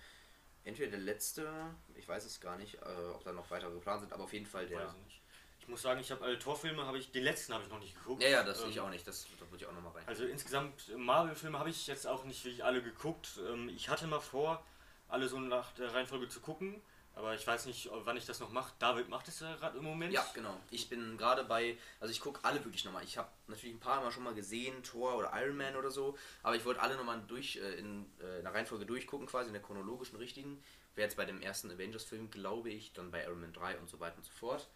[0.64, 1.48] entweder der letzte,
[1.94, 4.46] ich weiß es gar nicht, äh, ob da noch weitere geplant sind, aber auf jeden
[4.46, 4.79] Fall der.
[4.79, 5.22] Weiß ich nicht.
[5.61, 7.94] Ich muss sagen, ich habe alle Torfilme, habe ich, den letzten habe ich noch nicht
[7.96, 8.20] geguckt.
[8.22, 10.09] Ja, ja, das Ähm, ich auch nicht, das, da würde ich auch nochmal rein.
[10.09, 13.38] Also insgesamt äh, Marvel-Filme habe ich jetzt auch nicht wirklich alle geguckt.
[13.48, 14.64] Ähm, Ich hatte mal vor,
[15.09, 16.83] alle so nach der Reihenfolge zu gucken,
[17.14, 18.72] aber ich weiß nicht, wann ich das noch mache.
[18.79, 20.12] David macht es ja gerade im Moment.
[20.12, 20.59] ja, genau.
[20.70, 23.05] Ich bin gerade bei, also ich gucke alle wirklich nochmal.
[23.05, 26.16] Ich habe natürlich ein paar Mal schon mal gesehen, Thor oder Iron Man oder so,
[26.42, 29.53] aber ich wollte alle nochmal durch, äh, in, äh, in der Reihenfolge durchgucken, quasi in
[29.53, 30.62] der chronologischen richtigen.
[30.94, 34.01] Wäre jetzt bei dem ersten Avengers-Film, glaube ich, dann bei Iron Man 3 und so
[34.01, 34.68] weiter und so fort.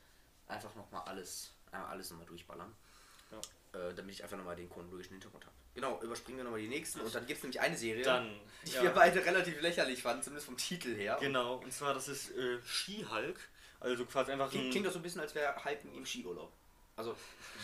[0.46, 2.74] Einfach nochmal alles, alles nochmal durchballern.
[3.30, 3.40] Ja.
[3.78, 5.56] Äh, damit ich einfach nochmal den chronologischen Hintergrund habe.
[5.76, 7.00] Genau, überspringen wir nochmal die nächsten.
[7.00, 10.22] Und dann gibt es nämlich eine Serie, Dann, die ja, wir beide relativ lächerlich fanden,
[10.22, 11.18] zumindest vom Titel her.
[11.20, 13.38] genau, und zwar das ist äh, She-Hulk.
[13.78, 14.70] Also quasi einfach Klingt, ein...
[14.70, 16.50] klingt doch so ein bisschen, als wäre Hulk in ihm Skiurlaub.
[16.96, 17.14] Also,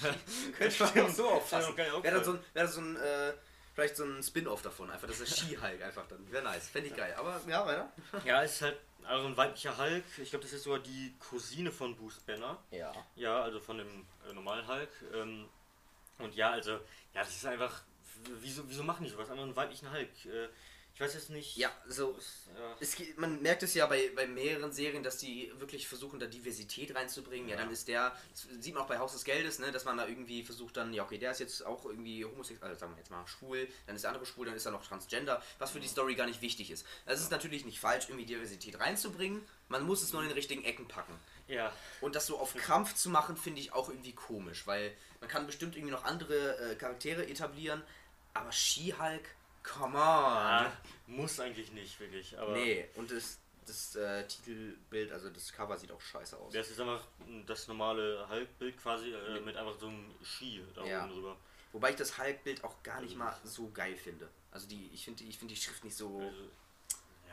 [0.58, 1.76] könnte man auch so auffassen.
[1.76, 3.32] Wäre dann so ein, das so ein äh,
[3.74, 6.30] vielleicht so ein Spin-off davon, einfach, das ist Ski-Hulk einfach dann.
[6.30, 7.14] Wäre nice, fände ich geil.
[7.16, 7.92] Aber ja, weiter.
[8.26, 10.04] Ja, es ist halt also ein weiblicher Hulk.
[10.18, 12.62] Ich glaube, das ist sogar die Cousine von Bruce Banner.
[12.70, 12.92] Ja.
[13.16, 14.90] Ja, also von dem äh, normalen Hulk.
[15.14, 15.48] Ähm,
[16.18, 16.80] und ja, also, ja,
[17.14, 17.82] das ist einfach.
[18.40, 19.30] Wieso, wieso machen die sowas?
[19.30, 20.08] Einfach einen weiblichen Hulk.
[20.26, 20.48] Äh,
[20.94, 21.56] ich weiß jetzt nicht.
[21.56, 22.18] Ja, so.
[22.54, 26.26] Ja, Es, man merkt es ja bei, bei mehreren Serien, dass die wirklich versuchen, da
[26.26, 27.48] Diversität reinzubringen.
[27.48, 27.62] Ja, Ja.
[27.62, 30.06] dann ist der, das sieht man auch bei Haus des Geldes, ne, dass man da
[30.06, 33.10] irgendwie versucht dann, ja okay, der ist jetzt auch irgendwie homosexuell, also sagen wir jetzt
[33.10, 35.88] mal schwul, dann ist der andere schwul, dann ist er noch transgender, was für die
[35.88, 36.84] Story gar nicht wichtig ist.
[37.06, 40.62] Es ist natürlich nicht falsch, irgendwie Diversität reinzubringen, man muss es nur in den richtigen
[40.62, 41.18] Ecken packen.
[41.48, 45.30] ja, Und das so auf Krampf zu machen, finde ich auch irgendwie komisch, weil man
[45.30, 47.82] kann bestimmt irgendwie noch andere äh, Charaktere etablieren,
[48.34, 49.28] aber She-Hulk,
[49.62, 50.02] come on.
[50.02, 50.72] ah,
[51.06, 52.38] muss eigentlich nicht, wirklich.
[52.38, 56.52] Aber Nee, und das, das äh, Titelbild, also das Cover sieht auch scheiße aus.
[56.52, 57.06] das ist einfach
[57.46, 61.04] das normale Hulk-Bild quasi äh, mit einfach so einem Ski da Ja.
[61.04, 61.36] oben drüber.
[61.72, 64.28] Wobei ich das Hulk-Bild auch gar nicht mal so geil finde.
[64.50, 66.50] Also die, ich finde ich find die Schrift nicht so, Also,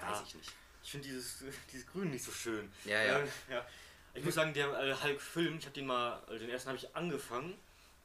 [0.01, 0.51] ja, weiß ich nicht.
[0.83, 2.71] ich finde dieses, dieses Grün nicht so schön.
[2.85, 3.19] Ja, ja.
[3.19, 3.65] Äh, ja.
[4.13, 6.95] Ich muss sagen, der äh, Hulk-Film, ich habe den mal, also den ersten habe ich
[6.95, 7.57] angefangen,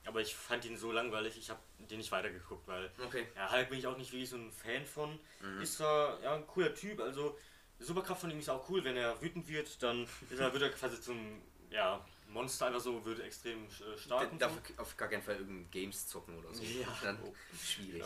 [0.06, 3.26] aber ich fand ihn so langweilig, ich habe den nicht weitergeguckt, weil Okay.
[3.36, 5.18] ja, Hulk bin ich auch nicht wirklich so ein Fan von.
[5.40, 5.60] Mhm.
[5.62, 7.38] Ist zwar ja, ein cooler Typ, also
[7.78, 10.70] Superkraft von ihm ist auch cool, wenn er wütend wird, dann ist er, wird er
[10.70, 14.30] quasi zum ja, Monster einfach so, wird extrem äh, stark.
[14.32, 16.62] und Darf auf gar keinen Fall irgendein Games zocken oder so.
[16.62, 16.86] Ja.
[17.02, 17.34] Dann Oh.
[17.60, 18.04] schwierig.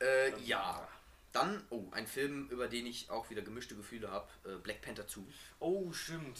[0.00, 0.86] Äh, ja.
[1.32, 5.06] Dann, oh, ein Film, über den ich auch wieder gemischte Gefühle habe, äh, Black Panther
[5.06, 5.20] 2.
[5.58, 6.38] Oh, stimmt.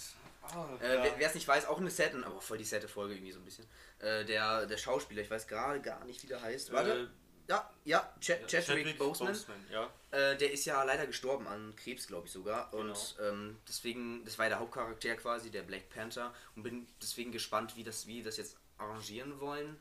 [0.55, 1.15] Ah, Äh, ja.
[1.19, 3.45] Wer es nicht weiß, auch eine Setten, aber voll die sette Folge irgendwie so ein
[3.45, 3.67] bisschen.
[3.99, 6.73] Äh, der, der Schauspieler, ich weiß gerade gar nicht, wie der heißt.
[6.73, 6.91] Warte.
[6.93, 7.07] Äh,
[7.49, 9.37] ja, ja, Ch ja, Chadwick Boseman.
[9.71, 9.89] ja.
[10.11, 12.75] Äh, der ist ja leider gestorben an Krebs, glaube ich sogar.
[12.75, 13.29] Und Genau.
[13.31, 16.35] ähm, deswegen, das war ja der Hauptcharakter quasi, der Black Panther.
[16.57, 19.79] Und bin deswegen gespannt, wie das, wie das jetzt arrangieren wollen.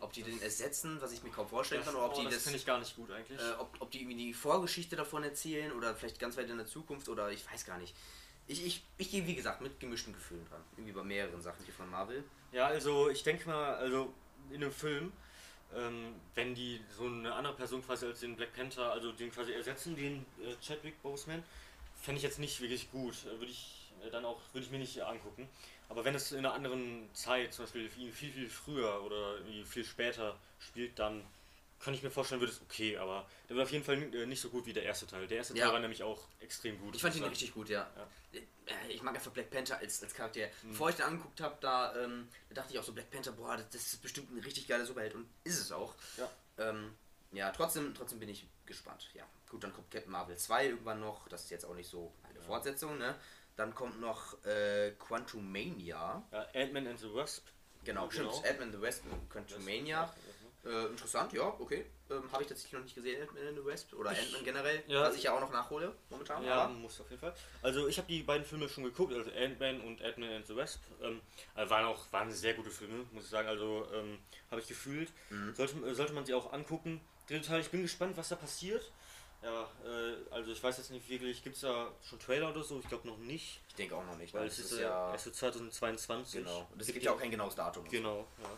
[0.00, 2.34] Ob die den ersetzen, was ich mir kaum vorstellen kann, oder ob oh, die das
[2.34, 3.38] das, finde ich gar nicht gut eigentlich.
[3.40, 6.66] äh, ob, ob die irgendwie die Vorgeschichte davon erzählen oder vielleicht ganz weit in der
[6.66, 7.94] Zukunft oder ich weiß gar nicht.
[8.48, 10.62] Ich, ich, ich gehe, wie gesagt, mit gemischten Gefühlen dran.
[10.76, 12.24] Irgendwie bei mehreren Sachen hier von Marvel.
[12.50, 14.12] Ja, also ich denke mal, also
[14.50, 15.12] in einem Film,
[15.76, 19.52] ähm, wenn die so eine andere Person quasi als den Black Panther, also den quasi
[19.52, 21.42] ersetzen, den äh, Chadwick Boseman,
[22.00, 23.14] fände ich jetzt nicht wirklich gut.
[23.26, 25.46] Äh, Würde ich äh, dann auch, würde ich mir nicht angucken.
[25.90, 29.84] Aber wenn es in einer anderen Zeit, zum Beispiel viel, viel, viel früher oder viel
[29.84, 31.22] später spielt, dann
[31.80, 34.40] kann ich mir vorstellen, wird es okay, aber der wird auf jeden Fall äh, nicht
[34.40, 35.26] so gut wie der erste Teil.
[35.26, 35.64] Der erste Ja.
[35.66, 36.94] Teil war nämlich auch extrem gut.
[36.96, 37.88] Ich fand ihn richtig gut, ja.
[38.32, 38.40] Ja.
[38.40, 40.46] Äh, Ich mag einfach Black Panther als, als Charakter.
[40.62, 40.70] Mhm.
[40.70, 43.56] Bevor ich den angeguckt habe, da, ähm, da dachte ich auch so, Black Panther, boah,
[43.56, 45.94] das, das ist bestimmt ein richtig geiler Superheld und ist es auch.
[46.16, 46.30] Ja.
[46.58, 46.92] Ähm,
[47.32, 49.08] ja, trotzdem, trotzdem bin ich gespannt.
[49.14, 51.28] Ja, gut, dann kommt Captain Marvel 2 irgendwann noch.
[51.28, 53.14] Das ist jetzt auch nicht so eine Fortsetzung, ne?
[53.56, 56.22] Dann kommt noch äh, Quantumania.
[56.32, 57.46] Ja, Ant-Man and the Wasp.
[57.84, 58.30] Genau, stimmt.
[58.32, 58.42] genau.
[58.48, 60.14] Ant-Man the Wasp, Quantumania.
[60.64, 61.86] Äh, interessant, ja, okay.
[62.10, 63.92] Ähm, Habe ich tatsächlich noch nicht gesehen, Ant-Man and the Wasp.
[63.94, 65.02] Oder Ant-Man generell, ja.
[65.02, 66.44] was ich ja auch noch nachhole momentan.
[66.44, 67.34] Ja, aber- muss auf jeden Fall.
[67.62, 70.80] Also ich habe die beiden Filme schon geguckt, also Ant-Man und Ant-Man and the Wasp.
[71.02, 71.20] Ähm,
[71.54, 73.48] äh, waren auch waren sehr gute Filme, muss ich sagen.
[73.48, 74.18] Also ähm,
[74.50, 75.10] habe ich gefühlt.
[75.30, 75.54] Mhm.
[75.54, 77.00] Sollte, sollte man sie auch angucken.
[77.28, 78.90] Dritter Teil, ich bin gespannt, was da passiert.
[79.42, 82.80] Ja, äh, also ich weiß jetzt nicht wirklich, gibt es da schon Trailer oder so?
[82.80, 83.60] Ich glaube noch nicht.
[83.68, 84.34] Ich denke auch noch nicht.
[84.34, 84.46] Weil ne?
[84.48, 86.42] es ist ja erst so 2022.
[86.42, 86.66] Genau.
[86.72, 87.84] Und es Gibt ja auch kein genaues Datum.
[87.84, 87.96] und so.
[87.96, 88.50] Genau, ja.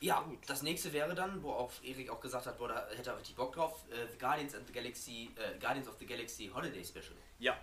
[0.00, 0.38] Ja, Gut.
[0.46, 3.34] das nächste wäre dann, wo auch Erik auch gesagt hat, boah, da hätte er richtig
[3.34, 7.16] Bock drauf, äh, The Guardians of the Galaxy, äh, Guardians of the Galaxy Holiday Special.
[7.38, 7.56] Ja.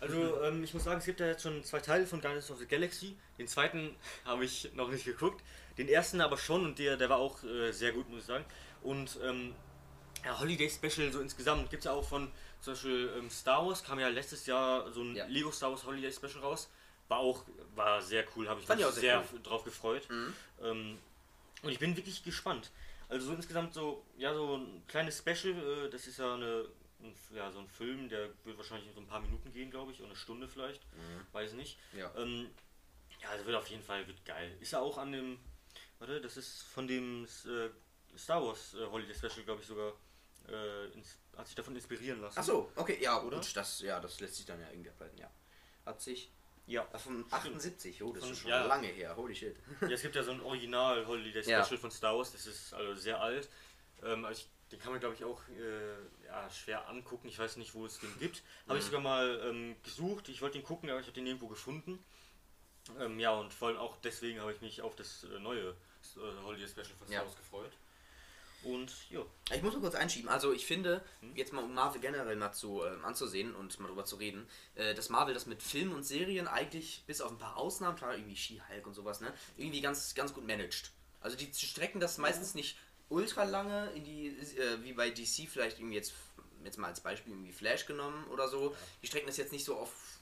[0.00, 2.58] Also ähm, ich muss sagen, es gibt ja jetzt schon zwei Teile von Guardians of
[2.58, 3.16] the Galaxy.
[3.36, 5.42] Den zweiten habe ich noch nicht geguckt.
[5.76, 8.44] Den ersten aber schon und der, der war auch äh, sehr gut, muss ich sagen.
[8.82, 9.54] Und ähm,
[10.24, 13.84] ja, Holiday Special so insgesamt gibt es ja auch von zum Beispiel ähm, Star Wars,
[13.84, 15.26] kam ja letztes Jahr so ein Ja.
[15.26, 16.68] Lego Star Wars Holiday Special raus.
[17.08, 20.08] War auch, war sehr cool, habe ich Fand mich ich auch sehr sehr drauf gefreut.
[20.10, 20.98] Mhm.
[21.62, 22.70] Und ich bin wirklich gespannt.
[23.08, 26.68] Also so insgesamt so, ja, so ein kleines Special, äh, das ist ja eine,
[27.00, 29.98] ein, ja, so ein Film, der wird wahrscheinlich so ein paar Minuten gehen, glaube ich,
[29.98, 30.82] oder eine Stunde vielleicht,
[31.32, 31.78] weiß nicht.
[31.94, 32.12] Ja.
[32.16, 32.50] Ähm,
[33.22, 34.56] ja, also wird auf jeden Fall wird geil.
[34.60, 35.38] Ist ja auch an dem,
[35.98, 39.94] warte, das ist von dem äh, Star Wars äh, Holiday Special, glaube ich, sogar,
[40.48, 42.38] äh, ins, hat sich davon inspirieren lassen.
[42.38, 43.38] Ach so, okay, ja, Oder?
[43.38, 45.30] gut, das, ja, das lässt sich dann ja irgendwie ableiten, ja.
[45.86, 46.30] Hat sich,
[46.68, 46.84] Ja.
[46.98, 48.64] von 78, oh, das Von- ist schon ja.
[48.66, 49.56] lange her, holy shit.
[49.80, 51.64] ja, es gibt ja so ein Original Holiday Ja.
[51.64, 53.48] Special von Star Wars, das ist also sehr alt.
[54.04, 57.26] Ähm, also ich, den kann man glaube ich auch äh, ja, schwer angucken.
[57.28, 58.42] Ich weiß nicht, wo es den gibt.
[58.68, 58.88] Habe ich Mhm.
[58.88, 60.28] sogar mal ähm, gesucht.
[60.28, 61.98] Ich wollte den gucken, aber ich habe den nirgendwo gefunden.
[63.00, 66.42] Ähm, ja, und vor allem auch deswegen habe ich mich auf das äh, neue äh,
[66.44, 67.24] Holiday Special von Star Ja.
[67.24, 67.72] Wars gefreut.
[68.64, 69.20] Und ja,
[69.54, 70.28] Ich muss mal kurz einschieben.
[70.28, 71.36] Also ich finde, Hm?
[71.36, 74.94] jetzt mal um Marvel generell mal zu, ähm, anzusehen und mal drüber zu reden, äh,
[74.94, 78.36] dass Marvel das mit Filmen und Serien eigentlich, bis auf ein paar Ausnahmen, klar, irgendwie
[78.36, 80.90] She-Hulk und sowas, ne, irgendwie ganz, ganz gut managt.
[81.20, 85.78] Also die strecken das meistens nicht ultra lange in die, äh, wie bei DC vielleicht
[85.78, 86.12] irgendwie jetzt,
[86.64, 88.74] jetzt mal als Beispiel irgendwie Flash genommen oder so.
[89.02, 90.17] Die strecken das jetzt nicht so auf,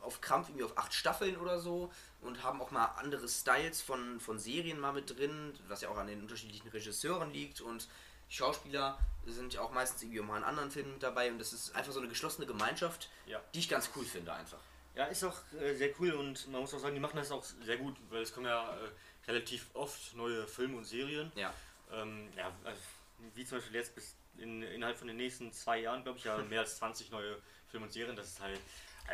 [0.00, 4.20] auf Krampf irgendwie auf acht Staffeln oder so und haben auch mal andere Styles von,
[4.20, 7.88] von Serien mal mit drin, was ja auch an den unterschiedlichen Regisseuren liegt und
[8.28, 11.74] Schauspieler sind ja auch meistens irgendwie mal in anderen Filmen mit dabei und das ist
[11.74, 13.40] einfach so eine geschlossene Gemeinschaft, Ja.
[13.54, 14.58] die ich ganz cool finde einfach.
[14.94, 17.44] Ja, ist auch äh, sehr cool und man muss auch sagen, die machen das auch
[17.64, 18.90] sehr gut, weil es kommen ja äh,
[19.30, 21.30] relativ oft neue Filme und Serien.
[21.36, 21.52] Ja.
[21.92, 22.80] Ähm, ja, also,
[23.34, 26.36] wie zum Beispiel jetzt bis in, innerhalb von den nächsten zwei Jahren, glaube ich, ja
[26.38, 27.36] mehr als 20 neue
[27.68, 28.16] Filme und Serien.
[28.16, 28.60] Das ist halt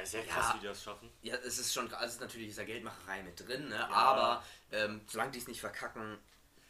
[0.02, 0.54] sehr krass, Ja.
[0.54, 1.10] wie die das schaffen.
[1.22, 3.88] Ja, es ist schon, also es ist natürlich dieser Geldmacherei mit drin, ne?
[3.90, 6.18] aber ähm, solange die es nicht verkacken,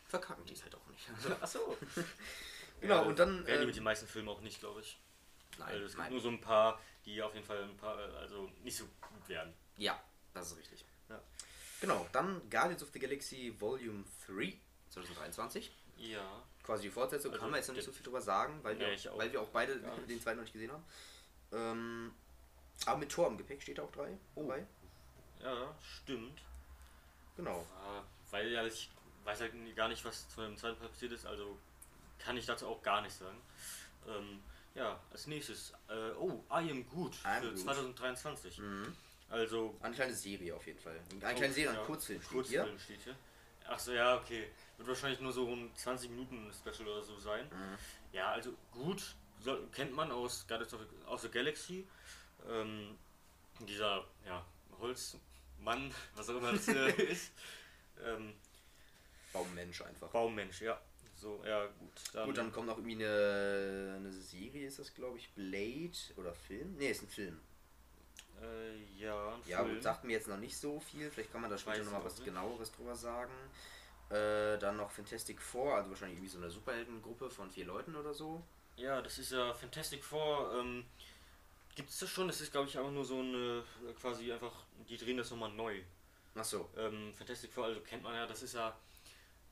[0.06, 1.08] verkacken die es halt auch nicht.
[1.40, 1.78] Also, Achso.
[2.80, 4.98] Genau, und dann, Werden die ähm, mit den meisten Filmen auch nicht, glaube ich.
[5.58, 6.12] nein, Also, es gibt nein.
[6.12, 9.28] nur so ein paar, die auf jeden Fall ein paar, äh, also nicht so gut
[9.28, 9.54] werden.
[9.78, 9.98] Ja,
[10.34, 10.84] das ist richtig.
[11.08, 11.18] Ja.
[11.80, 14.58] Genau, dann Guardians of the Galaxy Volume 3
[14.90, 15.72] 2023.
[15.96, 16.42] Ja.
[16.62, 18.88] Quasi die Fortsetzung, Also kann man jetzt noch nicht so viel drüber sagen, weil wir,
[18.88, 20.84] Ja, ich auch weil wir auch beide den zweiten noch nicht gesehen haben.
[21.52, 22.14] Ähm,
[22.86, 24.16] Aber mit Tor im Gepäck steht auch drei.
[24.34, 24.42] Oh.
[24.42, 24.66] dabei.
[25.42, 26.40] Ja, stimmt.
[27.36, 27.66] Genau.
[27.76, 28.90] Ah, weil ja, ich
[29.24, 31.58] weiß halt gar nicht, was zu dem zweiten Teil passiert ist, also
[32.18, 33.40] kann ich dazu auch gar nichts sagen.
[34.06, 34.40] Ähm,
[34.74, 37.58] ja, als nächstes, äh, oh, I Am Good I Am für Good.
[37.58, 38.58] 2023.
[38.58, 38.96] Mhm.
[39.30, 40.98] Also, Eine kleine Serie auf jeden Fall.
[41.10, 42.78] Eine oh, kleine Serie, ein ja, Kurzfilm steht Kurzfilm hier.
[42.78, 43.16] steht hier.
[43.66, 44.48] Achso, ja, okay.
[44.76, 47.46] Wird wahrscheinlich nur so ein 20 Minuten Special oder so sein.
[47.46, 47.78] Mhm.
[48.12, 51.86] Ja, also gut, soll, kennt man aus Guardians of, aus the Galaxy.
[52.48, 52.96] Ähm,
[53.60, 54.44] dieser, ja,
[54.78, 57.32] Holzmann, was auch immer das äh, ist.
[58.04, 58.34] Ähm,
[59.32, 60.08] Baummensch einfach.
[60.10, 60.80] Baummensch, ja.
[61.16, 61.90] So, ja, gut.
[62.12, 66.34] Dann, Gut, dann kommt noch irgendwie eine, eine Serie, ist das glaube ich, Blade oder
[66.34, 66.76] Film?
[66.76, 67.40] Ne, ist ein Film.
[68.42, 69.74] äh, ja, ein Ja, Film.
[69.74, 71.10] gut, sagt mir jetzt noch nicht so viel.
[71.10, 72.24] Vielleicht kann man da später nochmal was nicht.
[72.26, 73.32] genaueres drüber sagen.
[74.10, 78.12] Äh, dann noch Fantastic Four, also wahrscheinlich irgendwie so eine Superheldengruppe von vier Leuten oder
[78.12, 78.42] so.
[78.76, 80.52] Ja, das ist ja Fantastic Four.
[80.60, 80.84] Ähm,
[81.74, 82.28] Gibt es das schon?
[82.28, 84.52] Das ist, glaube ich, einfach nur so eine, äh, quasi einfach,
[84.88, 85.80] die drehen das nochmal neu.
[86.34, 86.68] Achso.
[86.76, 88.76] Ähm, Fantastic Four, also kennt man ja, das ist ja,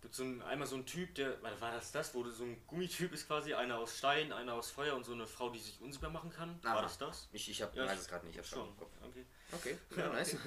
[0.01, 3.13] gibt so ein, einmal so ein Typ, der, war das das, wo so ein Gummityp
[3.13, 6.11] ist quasi, einer aus Stein, einer aus Feuer und so eine Frau, die sich unsichtbar
[6.11, 6.59] machen kann.
[6.65, 6.75] Aha.
[6.77, 7.29] War das das?
[7.33, 8.35] Ich, ich hab, Ja, weiß es gerade nicht.
[8.35, 8.91] Ich hab's Schon, im Kopf.
[9.05, 9.25] okay.
[9.53, 10.37] Okay, Ja, ja, nice.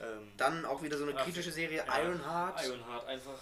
[0.00, 2.64] Ähm, Dann auch wieder so eine Ah, kritische Serie, ja, Ironheart.
[2.64, 3.34] Ironheart, einfach,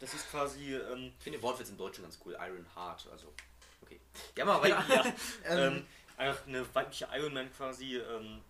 [0.00, 3.32] das ist quasi, ähm, Ich finde den Wortwitz im Deutschen ganz cool, Ironheart, also.
[3.80, 3.98] Okay.
[4.36, 5.06] Ja, mal weiter.
[5.46, 5.86] ähm, ähm,
[6.22, 7.96] einfach eine weibliche Iron Man quasi.
[7.96, 8.42] Ähm,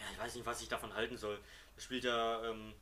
[0.00, 1.38] ja, ich weiß nicht, was ich davon halten soll.
[1.74, 2.44] Das spielt ja.
[2.44, 2.74] Ähm,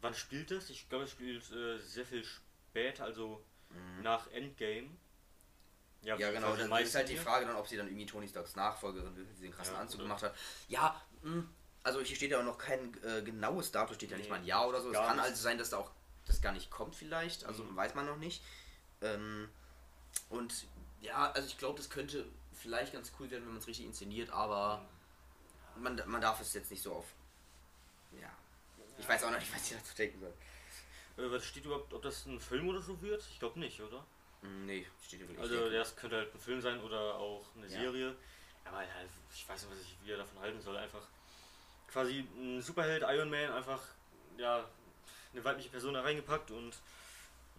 [0.00, 0.70] wann spielt das?
[0.70, 3.42] Ich glaube, es spielt äh, sehr viel später, also
[4.02, 4.88] nach Endgame.
[6.02, 6.52] Ja, genau.
[6.54, 7.16] quasi Dann ist halt die.
[7.16, 9.96] Frage dann, ob sie dann irgendwie Tony Starks Nachfolgerin wird, die den krassen Ja, Anzug
[10.00, 10.34] oder- gemacht hat.
[10.68, 11.44] Ja, mh,
[11.82, 14.36] also hier steht ja auch noch kein äh, genaues Datum, steht ja nicht Nee, mal
[14.38, 14.90] ein Jahr oder so.
[14.90, 15.24] Es kann nicht.
[15.24, 15.90] also sein, dass da auch
[16.26, 17.76] das gar nicht kommt vielleicht, also Mhm.
[17.76, 18.42] weiß man noch nicht.
[19.02, 19.48] Ähm,
[20.30, 20.66] und
[21.00, 22.24] ja, also ich glaube, das könnte
[22.58, 24.84] vielleicht ganz cool werden, wenn man es richtig inszeniert, aber
[25.76, 27.06] man, man darf es jetzt nicht so auf.
[28.20, 28.30] Ja.
[28.98, 30.34] Ich weiß auch noch nicht, was ich dazu denken soll.
[31.24, 33.22] Äh, was steht überhaupt, ob das ein Film oder so wird?
[33.30, 34.04] Ich glaube nicht, oder?
[34.42, 35.74] Hm, Nee, steht hier Also nicht.
[35.74, 37.80] das könnte halt ein Film sein oder auch eine Ja.
[37.80, 38.16] Serie.
[38.64, 38.88] Aber ja,
[39.34, 40.76] ich weiß nicht, was ich wieder davon halten soll.
[40.76, 41.06] Einfach
[41.90, 43.80] quasi ein Superheld, Iron Man, einfach
[44.36, 44.68] ja
[45.32, 46.74] eine weibliche Person da reingepackt und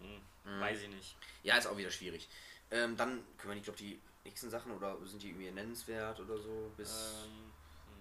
[0.00, 0.60] hm, Mhm.
[0.60, 1.16] weiß ich nicht.
[1.42, 2.26] Ja, ist auch wieder schwierig.
[2.70, 6.38] Ähm, dann können wir nicht, glaube die nächsten Sachen oder sind die irgendwie nennenswert oder
[6.38, 7.24] so bis.
[7.26, 7.52] Ähm,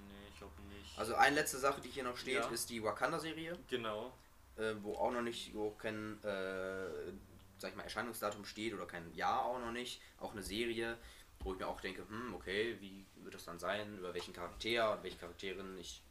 [0.07, 0.97] nee, ich glaube nicht.
[0.97, 2.47] Also eine letzte Sache, die hier noch steht, Ja.
[2.49, 4.13] ist die Wakanda-Serie, genau.
[4.57, 7.11] äh, wo auch noch nicht, wo kein, äh,
[7.57, 10.01] sag ich mal, Erscheinungsdatum steht oder kein Jahr auch noch nicht.
[10.19, 10.97] Auch eine Serie,
[11.39, 14.93] wo ich mir auch denke, hm, okay, wie wird das dann sein, über welchen Charakter
[14.93, 16.01] und welche Charakterin ich.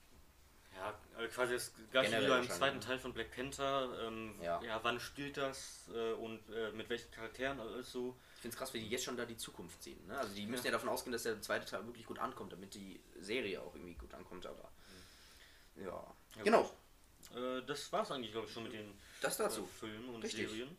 [0.78, 2.84] Ja, quasi das gleiche wie beim wahrscheinlich, zweiten ne?
[2.84, 4.06] Teil von Black Panther.
[4.06, 4.62] Ähm, Ja.
[4.62, 4.78] ja.
[4.84, 8.16] wann spielt das äh, und äh, mit welchen Charakteren alles so.
[8.36, 10.06] Ich finde es krass, wie die jetzt schon da die Zukunft sehen.
[10.06, 10.16] Ne?
[10.16, 10.70] Also die müssen ja.
[10.72, 14.14] davon ausgehen, dass der zweite Teil wirklich gut ankommt, damit die Serie auch irgendwie gut
[14.14, 14.70] ankommt, aber.
[15.76, 16.14] Ja.
[16.36, 16.70] Ja, genau,
[17.34, 19.66] Äh, das war's eigentlich, glaube ich, schon mit den das äh, dazu.
[19.66, 20.48] Filmen und Richtig.
[20.48, 20.76] Serien.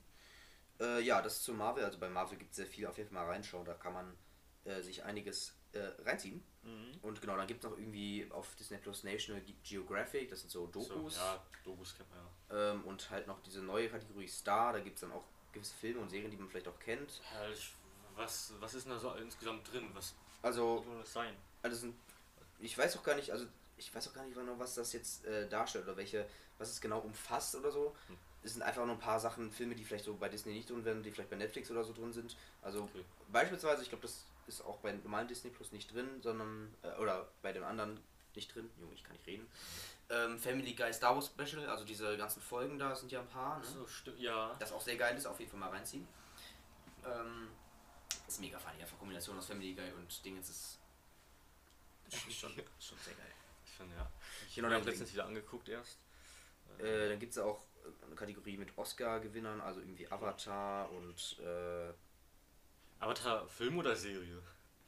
[0.80, 1.84] Äh, ja, das zu Marvel.
[1.84, 2.88] Also bei Marvel gibt es sehr viel.
[2.88, 3.66] Auf jeden Fall mal reinschauen.
[3.66, 4.18] Da kann man
[4.64, 6.42] äh, sich einiges äh, reinziehen.
[6.64, 7.00] Mhm.
[7.02, 10.30] Und genau, dann gibt es noch irgendwie auf Disney Plus National Ge- Geographic.
[10.30, 11.16] Das sind so Dokus.
[11.16, 12.72] So, ja, Dokus kennt man ja.
[12.72, 14.74] ähm, und halt noch diese neue Kategorie Star.
[14.74, 17.22] Da gibt es dann auch gewisse Filme und Serien, die man vielleicht auch kennt.
[17.34, 17.72] Ja, ich,
[18.16, 19.90] was, was ist denn da so insgesamt drin?
[19.94, 21.36] Was Also, soll das sein?
[21.62, 21.96] also sind,
[22.60, 23.46] ich weiß auch gar nicht, also
[23.78, 26.82] ich weiß auch gar nicht genau, was das jetzt äh, darstellt oder welche, was es
[26.82, 27.96] genau umfasst oder so.
[28.44, 30.86] Es sind einfach nur ein paar Sachen, Filme, die vielleicht so bei Disney nicht drin
[30.86, 32.38] werden, die vielleicht bei Netflix oder so drin sind.
[32.62, 33.04] Also Okay.
[33.32, 37.28] beispielsweise, ich glaube, das ist auch bei normalen Disney Plus nicht drin, sondern, äh, oder
[37.42, 38.00] bei dem anderen
[38.36, 38.70] nicht drin.
[38.80, 39.46] Junge, ich kann nicht reden.
[40.10, 43.60] Ähm, Family Guy Star Wars Special, also diese ganzen Folgen da sind ja ein paar.
[43.60, 43.66] Ne?
[43.66, 44.56] So, stimmt, ja.
[44.60, 46.08] Das auch sehr geil ist, auf jeden Fall mal reinziehen.
[47.06, 47.50] Ähm,
[48.28, 50.80] ist mega funny, einfach Kombination aus Family Guy und Dingens ist,
[52.10, 53.32] schon, ist schon sehr geil.
[53.66, 54.10] Ich finde, ja.
[54.48, 55.98] Ich Genau, habe dann- letztens wieder angeguckt erst.
[56.80, 57.62] Äh, dann gibt es auch
[58.06, 61.94] eine Kategorie mit Oscar-Gewinnern, also irgendwie Avatar und äh,
[63.00, 64.42] Avatar, Film oder Serie?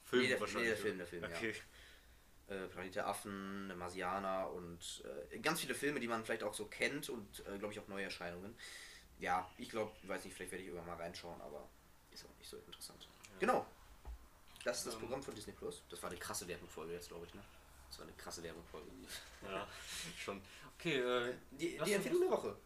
[0.04, 0.62] Film Nee, der- wahrscheinlich.
[0.70, 0.76] nee, der?
[0.76, 1.28] Film, der Film, ja.
[1.30, 1.54] okay.
[2.48, 5.02] äh, Planet der Affen, eine Marsianer und
[5.32, 7.88] äh, ganz viele Filme, die man vielleicht auch so kennt und äh, glaube ich auch
[7.88, 8.54] neue Erscheinungen.
[9.18, 11.68] Ja, ich glaube, weiß nicht, vielleicht werde ich irgendwann mal reinschauen, aber
[12.10, 13.08] ist auch nicht so interessant.
[13.38, 13.64] Genau.
[14.64, 15.00] Das ist das Ähm.
[15.00, 15.82] Programm von Disney Plus.
[15.88, 17.42] Das war eine krasse Werbungfolge jetzt, glaube ich, ne?
[17.88, 18.86] Das war eine krasse Werbungfolge.
[19.44, 19.66] Ja,
[20.18, 20.40] schon.
[20.78, 22.56] Okay, äh, Die, die Empfehlung der Woche.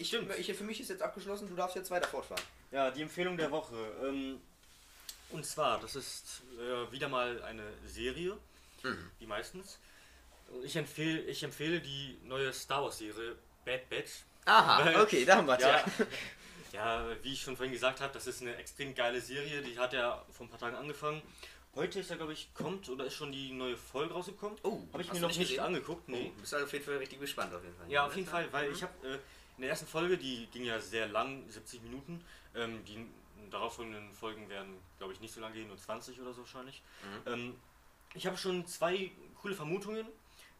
[0.00, 0.32] Ich, Stimmt.
[0.38, 2.42] ich, für mich ist jetzt abgeschlossen, du darfst jetzt weiter fortfahren.
[2.70, 3.74] Ja, die Empfehlung der Woche.
[4.02, 4.40] Ähm,
[5.30, 8.36] und zwar, das ist äh, wieder mal eine Serie,
[8.82, 9.10] Mhm.
[9.18, 9.78] wie meistens.
[10.64, 14.24] Ich empfehle, ich empfehle die neue Star Wars Serie Bad Batch.
[14.46, 15.84] Aha, Weil- okay, da haben wir Ja,
[16.72, 19.60] ja, wie ich schon vorhin gesagt habe, das ist eine extrem geile Serie.
[19.60, 21.20] Die hat ja vor ein paar Tagen angefangen.
[21.74, 24.58] Heute ist ja, glaube ich, kommt oder ist schon die neue Folge rausgekommen.
[24.64, 25.64] Oh, habe ich hast mir noch nicht nicht gesehen?
[25.64, 26.08] angeguckt.
[26.08, 26.32] Nee.
[26.34, 27.90] Oh, bist du auf jeden Fall richtig gespannt auf jeden Fall.
[27.90, 28.74] Ja, auf jeden Fall, weil Mhm.
[28.74, 29.18] ich habe äh,
[29.60, 32.24] in der ersten Folge, die ging ja sehr lang, 70 Minuten.
[32.54, 33.06] Ähm, die
[33.50, 36.82] darauffolgenden Folgen werden, glaube ich, nicht so lang gehen, nur 20 oder so wahrscheinlich.
[37.26, 37.32] Mhm.
[37.32, 37.54] Ähm,
[38.14, 39.10] ich habe schon zwei
[39.42, 40.06] coole Vermutungen,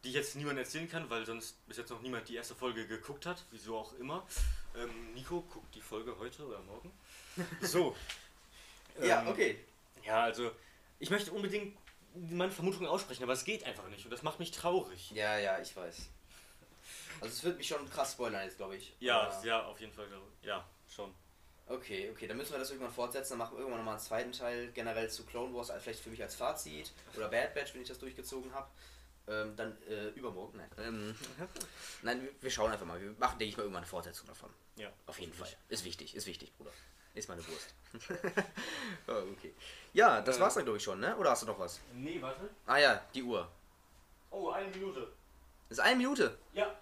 [0.04, 2.86] die ich jetzt niemandem erzählen kann, weil sonst bis jetzt noch niemand die erste Folge
[2.86, 4.26] geguckt hat, wieso auch immer.
[4.76, 6.92] Ähm, Nico guckt die Folge heute oder morgen.
[7.62, 7.96] So.
[9.00, 9.58] Ja, Ähm, okay.
[10.04, 10.50] Ja, also
[10.98, 11.74] ich möchte unbedingt
[12.14, 15.10] meine Vermutungen aussprechen, aber es geht einfach nicht und das macht mich traurig.
[15.12, 16.10] Ja, ja, ich weiß.
[17.20, 18.94] Also es wird mich schon krass spoilern jetzt, glaube ich.
[19.00, 20.46] Ja, Aber- ja, auf jeden Fall, glaube ich.
[20.46, 21.14] Ja, schon.
[21.66, 23.30] Okay, okay, dann müssen wir das irgendwann fortsetzen.
[23.32, 26.10] Dann machen wir irgendwann nochmal einen zweiten Teil generell zu Clone Wars, also vielleicht für
[26.10, 26.92] mich als Fazit.
[27.16, 28.68] Oder Bad Batch, wenn ich das durchgezogen habe.
[29.28, 30.68] Ähm, dann äh, übermorgen, nein.
[30.78, 31.14] Ähm,
[32.02, 33.00] nein, wir- schauen einfach mal.
[33.00, 34.50] Wir machen, denke ich mal, irgendwann eine Fortsetzung davon.
[34.76, 35.48] Ja, Auf jeden Fall.
[35.68, 36.72] Ist wichtig, ist wichtig, Bruder.
[37.14, 37.74] Ist meine Wurst.
[39.08, 39.54] oh, okay.
[39.92, 40.40] Ja, das Äh.
[40.40, 41.16] war's dann, glaube ich, schon, ne?
[41.16, 41.80] Oder hast du noch was?
[41.92, 42.48] Nee, warte.
[42.66, 43.48] Ah ja, die Uhr.
[44.30, 45.12] Oh, eine Minute.
[45.68, 46.38] Ist eine Minute.
[46.52, 46.74] Ja.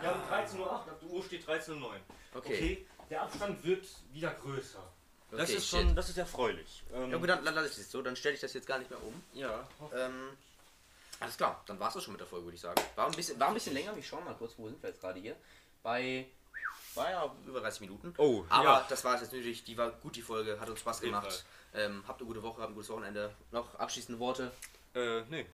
[0.00, 1.90] Wir haben 13.08 Uhr, auf der Uhr steht 13.09 Uhr.
[2.34, 2.86] Okay.
[3.10, 4.82] der Abstand wird wieder größer.
[5.30, 5.80] Das Okay, ist shit.
[5.80, 6.82] schon, das ist erfreulich.
[6.92, 8.78] Ähm, Ja gut, dann, dann lasse ich das so, dann stelle ich das jetzt gar
[8.78, 9.22] nicht mehr um.
[9.34, 9.66] ja.
[9.94, 10.36] Ähm,
[11.22, 12.80] alles klar, dann war es das schon mit der Folge, würde ich sagen.
[12.96, 15.02] War ein bisschen, war ein bisschen länger, ich schau mal kurz, wo sind wir jetzt
[15.02, 15.36] gerade hier?
[15.82, 16.26] Bei,
[16.94, 18.14] war ja über 30 Minuten.
[18.16, 18.86] Oh, Aber ja.
[18.88, 21.44] das war es jetzt natürlich, die war gut, die Folge, hat uns Spaß gemacht.
[21.74, 23.34] Ähm, habt eine gute Woche, habt ein gutes Wochenende.
[23.52, 24.50] Noch abschließende Worte.
[24.94, 25.46] Äh, nee.